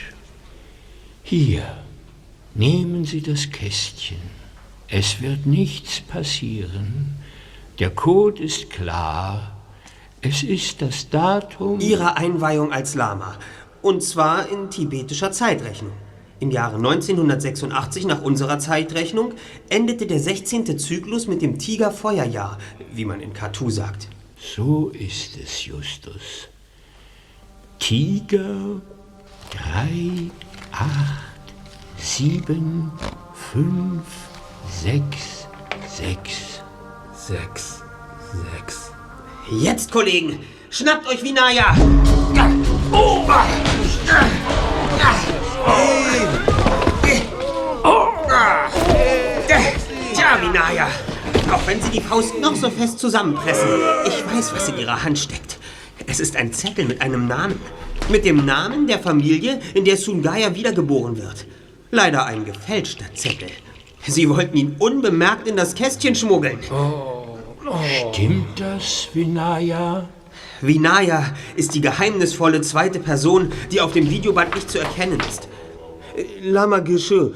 [1.22, 1.76] Hier,
[2.54, 4.22] nehmen Sie das Kästchen.
[4.88, 7.16] Es wird nichts passieren.
[7.78, 9.58] Der Code ist klar.
[10.22, 11.80] Es ist das Datum.
[11.80, 13.38] Ihrer Einweihung als Lama.
[13.82, 15.92] Und zwar in tibetischer Zeitrechnung.
[16.40, 19.34] Im Jahre 1986 nach unserer Zeitrechnung
[19.68, 20.78] endete der 16.
[20.78, 22.58] Zyklus mit dem Tigerfeuerjahr,
[22.92, 24.08] wie man in Katu sagt.
[24.36, 26.48] So ist es, Justus.
[27.78, 28.80] Tiger,
[29.50, 30.30] drei,
[30.72, 31.54] acht,
[31.98, 32.90] sieben,
[33.34, 34.02] fünf,
[34.70, 35.46] sechs,
[35.88, 36.62] sechs.
[37.14, 37.82] Sechs,
[38.54, 38.90] sechs.
[39.52, 40.40] Jetzt, Kollegen,
[40.70, 41.76] schnappt euch Vinaya!
[42.92, 43.26] Oh!
[50.14, 50.88] Tja, Vinaya,
[51.52, 53.68] auch wenn Sie die Faust noch so fest zusammenpressen,
[54.06, 55.58] ich weiß, was in Ihrer Hand steckt.
[56.06, 57.60] Es ist ein Zettel mit einem Namen.
[58.08, 61.46] Mit dem Namen der Familie, in der Sungaya wiedergeboren wird.
[61.90, 63.50] Leider ein gefälschter Zettel.
[64.06, 66.58] Sie wollten ihn unbemerkt in das Kästchen schmuggeln.
[68.12, 70.08] Stimmt das, Vinaya?
[70.62, 75.48] Vinaya ist die geheimnisvolle zweite Person, die auf dem Videoband nicht zu erkennen ist.
[76.16, 77.34] Äh, Lama Geshe,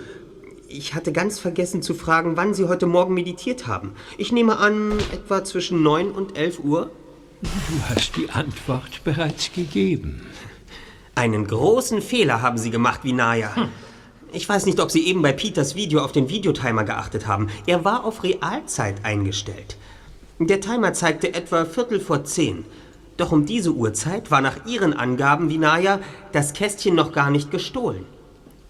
[0.69, 3.93] ich hatte ganz vergessen zu fragen, wann Sie heute Morgen meditiert haben.
[4.19, 6.91] Ich nehme an, etwa zwischen 9 und 11 Uhr?
[7.43, 7.49] Du
[7.89, 10.23] hast die Antwort bereits gegeben.
[11.15, 13.69] Einen großen Fehler haben Sie gemacht, Vinaya.
[14.33, 17.49] Ich weiß nicht, ob Sie eben bei Peters Video auf den Videotimer geachtet haben.
[17.67, 19.77] Er war auf Realzeit eingestellt.
[20.41, 22.65] Der Timer zeigte etwa Viertel vor zehn.
[23.17, 26.01] Doch um diese Uhrzeit war nach Ihren Angaben, Vinaya,
[26.33, 28.05] das Kästchen noch gar nicht gestohlen.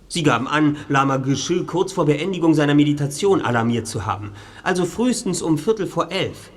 [0.09, 4.33] Sie gaben an, Lama Geshe kurz vor Beendigung seiner Meditation alarmiert zu haben.
[4.63, 6.51] Also frühestens um Viertel vor elf.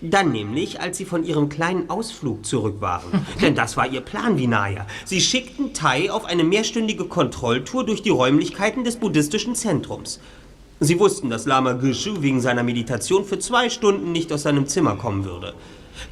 [0.00, 3.26] Dann nämlich, als sie von ihrem kleinen Ausflug zurück waren.
[3.42, 4.86] Denn das war ihr Plan, Vinaya.
[5.04, 10.20] Sie schickten Tai auf eine mehrstündige Kontrolltour durch die Räumlichkeiten des buddhistischen Zentrums.
[10.80, 14.94] Sie wussten, dass Lama Geshu wegen seiner Meditation für zwei Stunden nicht aus seinem Zimmer
[14.94, 15.54] kommen würde.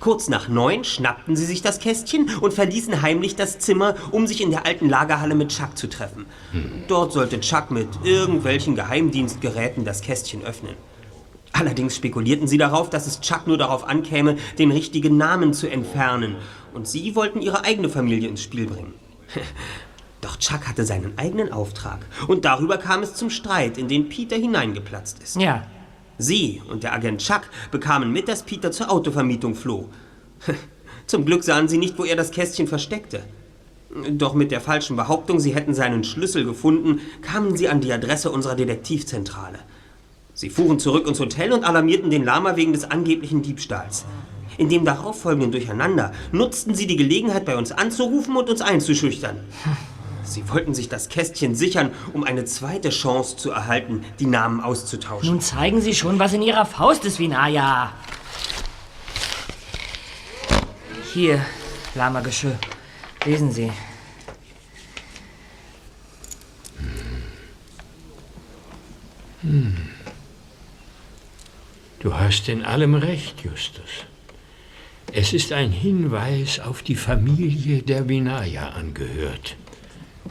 [0.01, 4.41] Kurz nach neun schnappten sie sich das Kästchen und verließen heimlich das Zimmer, um sich
[4.41, 6.27] in der alten Lagerhalle mit Chuck zu treffen.
[6.89, 10.75] Dort sollte Chuck mit irgendwelchen Geheimdienstgeräten das Kästchen öffnen.
[11.53, 16.37] Allerdings spekulierten sie darauf, dass es Chuck nur darauf ankäme, den richtigen Namen zu entfernen.
[16.75, 18.93] Und sie wollten ihre eigene Familie ins Spiel bringen.
[20.21, 22.01] Doch Chuck hatte seinen eigenen Auftrag.
[22.27, 25.37] Und darüber kam es zum Streit, in den Peter hineingeplatzt ist.
[25.37, 25.63] Ja.
[26.19, 29.89] Sie und der Agent Chuck bekamen mit, dass Peter zur Autovermietung floh.
[31.07, 33.23] Zum Glück sahen sie nicht, wo er das Kästchen versteckte.
[34.11, 38.31] Doch mit der falschen Behauptung, sie hätten seinen Schlüssel gefunden, kamen sie an die Adresse
[38.31, 39.59] unserer Detektivzentrale.
[40.35, 44.05] Sie fuhren zurück ins Hotel und alarmierten den Lama wegen des angeblichen Diebstahls.
[44.59, 49.41] In dem darauffolgenden Durcheinander nutzten sie die Gelegenheit, bei uns anzurufen und uns einzuschüchtern.
[50.27, 55.31] Sie wollten sich das Kästchen sichern, um eine zweite Chance zu erhalten, die Namen auszutauschen.
[55.31, 57.93] Nun zeigen Sie schon, was in Ihrer Faust ist, Vinaya.
[61.13, 61.41] Hier,
[61.95, 62.59] Lama Geschirr.
[63.25, 63.73] Lesen Sie.
[69.43, 69.77] Hm.
[72.01, 74.05] Du hast in allem recht, Justus.
[75.13, 79.57] Es ist ein Hinweis auf die Familie der Vinaya angehört.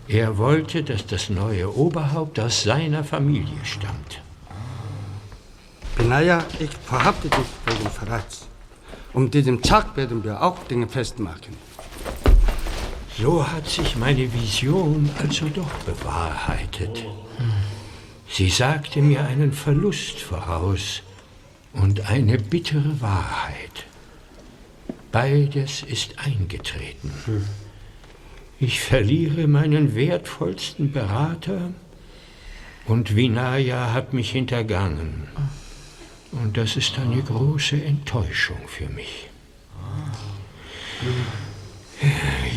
[0.08, 4.22] Er wollte, dass das neue Oberhaupt aus seiner Familie stammt.
[5.98, 8.48] Benaya, ich verhafte dich wegen Verrats.
[9.14, 11.56] Um diesen Chuck werden wir auch Dinge festmachen.
[13.18, 17.06] So hat sich meine Vision also doch bewahrheitet.
[18.28, 21.02] Sie sagte mir einen Verlust voraus
[21.72, 23.86] und eine bittere Wahrheit.
[25.14, 27.14] Beides ist eingetreten.
[28.60, 31.72] Ich verliere meinen wertvollsten Berater
[32.86, 35.28] und Vinaya hat mich hintergangen.
[36.32, 39.30] Und das ist eine große Enttäuschung für mich.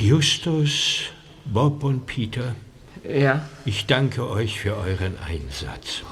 [0.01, 1.01] Justus,
[1.45, 2.55] Bob und Peter.
[3.09, 3.49] Ja.
[3.65, 6.03] Ich danke euch für euren Einsatz.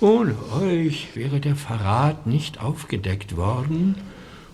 [0.00, 3.96] Ohne euch wäre der Verrat nicht aufgedeckt worden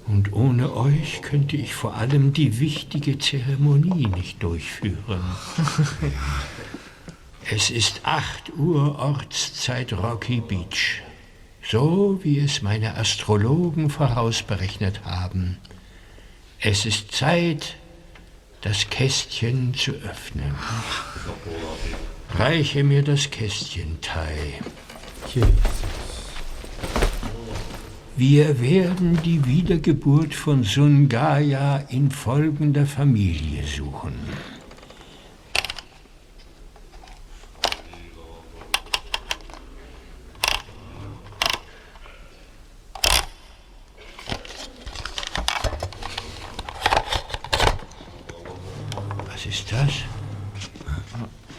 [0.07, 5.25] und ohne euch könnte ich vor allem die wichtige Zeremonie nicht durchführen.
[7.51, 11.03] Es ist 8 Uhr Ortszeit Rocky Beach.
[11.63, 15.59] So wie es meine Astrologen vorausberechnet haben.
[16.59, 17.77] Es ist Zeit,
[18.63, 20.55] das Kästchen zu öffnen.
[22.39, 24.55] Reiche mir das Kästchen, Tai.
[28.17, 34.15] Wir werden die Wiedergeburt von Sungaya in folgender Familie suchen.
[49.27, 49.91] Was ist das?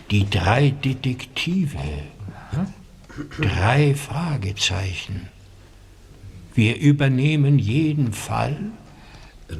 [0.10, 1.80] Die drei Detektive.
[3.41, 5.34] Drei Fragezeichen.
[6.56, 8.58] Wir übernehmen jeden Fall.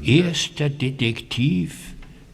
[0.04, 1.76] Erster Detektiv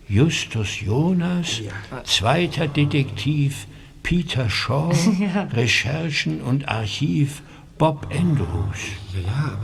[0.07, 1.61] Justus Jonas,
[2.03, 3.65] zweiter Detektiv
[4.03, 5.43] Peter Shaw, Ja.
[5.53, 7.41] Recherchen und Archiv
[7.77, 8.77] Bob Andrews.
[9.25, 9.59] Ja,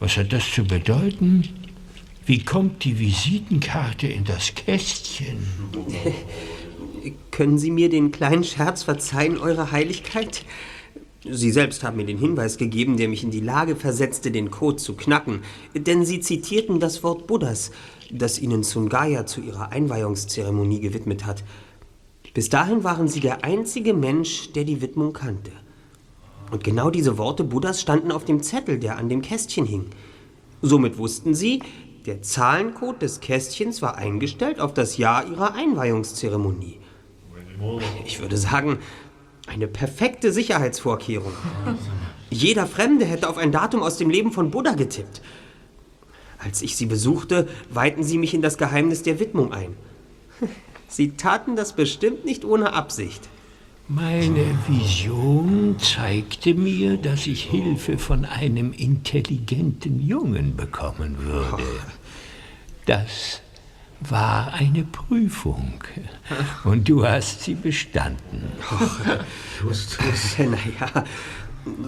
[0.00, 1.44] Was hat das zu bedeuten?
[2.26, 5.46] Wie kommt die Visitenkarte in das Kästchen?
[7.30, 10.44] Können Sie mir den kleinen Scherz verzeihen, Eure Heiligkeit?
[11.30, 14.76] Sie selbst haben mir den Hinweis gegeben, der mich in die Lage versetzte, den Code
[14.76, 15.42] zu knacken.
[15.74, 17.70] Denn Sie zitierten das Wort Buddhas,
[18.10, 21.44] das Ihnen Sungaya zu Ihrer Einweihungszeremonie gewidmet hat.
[22.34, 25.52] Bis dahin waren Sie der einzige Mensch, der die Widmung kannte.
[26.50, 29.86] Und genau diese Worte Buddhas standen auf dem Zettel, der an dem Kästchen hing.
[30.62, 31.62] Somit wussten Sie,
[32.06, 36.78] der Zahlencode des Kästchens war eingestellt auf das Jahr Ihrer Einweihungszeremonie.
[38.04, 38.78] Ich würde sagen,
[39.46, 41.32] eine perfekte Sicherheitsvorkehrung.
[42.30, 45.22] Jeder Fremde hätte auf ein Datum aus dem Leben von Buddha getippt.
[46.38, 49.76] Als ich sie besuchte, weihten sie mich in das Geheimnis der Widmung ein.
[50.88, 53.28] Sie taten das bestimmt nicht ohne Absicht.
[53.88, 61.62] Meine Vision zeigte mir, dass ich Hilfe von einem intelligenten Jungen bekommen würde.
[62.84, 63.42] Das
[64.00, 65.80] war eine Prüfung.
[66.64, 68.44] Und du hast sie bestanden.
[69.62, 70.36] Justus.
[70.38, 71.04] Naja,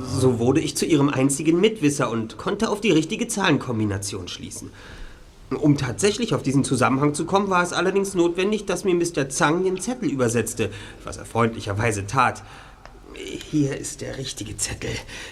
[0.05, 4.71] so wurde ich zu ihrem einzigen Mitwisser und konnte auf die richtige Zahlenkombination schließen.
[5.51, 9.29] Um tatsächlich auf diesen Zusammenhang zu kommen, war es allerdings notwendig, dass mir Mr.
[9.29, 10.71] Zhang den Zettel übersetzte,
[11.05, 12.43] was er freundlicherweise tat.
[13.51, 14.91] Hier ist der richtige Zettel,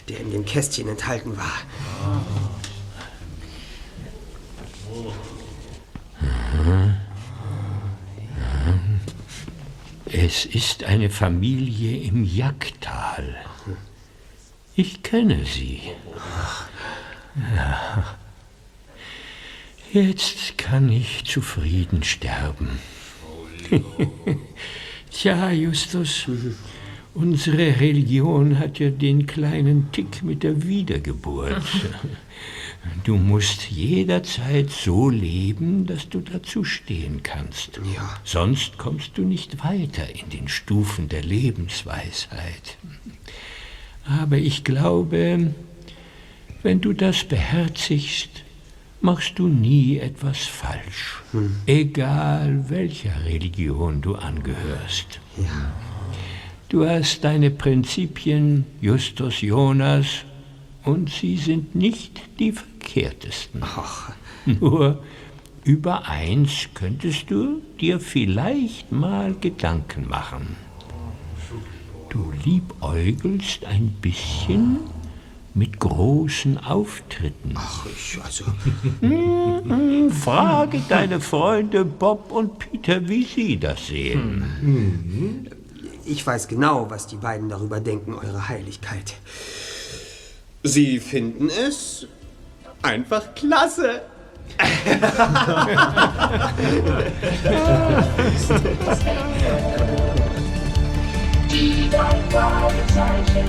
[0.09, 1.53] der in dem Kästchen enthalten war.
[10.13, 13.37] Es ist eine Familie im Jacktal.
[14.77, 15.81] Ich kenne sie.
[19.93, 22.79] Jetzt kann ich zufrieden sterben.
[25.11, 26.27] Tja, Justus,
[27.15, 31.63] unsere Religion hat ja den kleinen Tick mit der Wiedergeburt.
[33.05, 37.81] Du musst jederzeit so leben, dass du dazu stehen kannst.
[37.95, 38.17] Ja.
[38.25, 42.79] Sonst kommst du nicht weiter in den Stufen der Lebensweisheit.
[44.05, 45.53] Aber ich glaube,
[46.63, 48.29] wenn du das beherzigst,
[49.01, 51.23] machst du nie etwas falsch.
[51.67, 55.21] Egal welcher Religion du angehörst.
[56.69, 60.25] Du hast deine Prinzipien, Justus Jonas,
[60.87, 63.63] und sie sind nicht die verkehrtesten.
[64.47, 65.03] Nur
[65.65, 70.57] über eins könntest du dir vielleicht mal Gedanken machen.
[72.09, 74.79] Du liebäugelst ein bisschen
[75.55, 77.55] mit großen Auftritten.
[77.57, 78.45] Ach, ich, also.
[79.01, 85.49] Hm, Frage deine Freunde Bob und Peter, wie sie das sehen.
[86.05, 89.17] Ich weiß genau, was die beiden darüber denken, Eure Heiligkeit.
[90.67, 92.09] Sie finden es
[92.83, 94.03] einfach klasse.
[101.51, 103.49] Die drei Fragezeichen.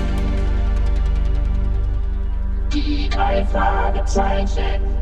[2.72, 4.97] Die drei Fragezeichen.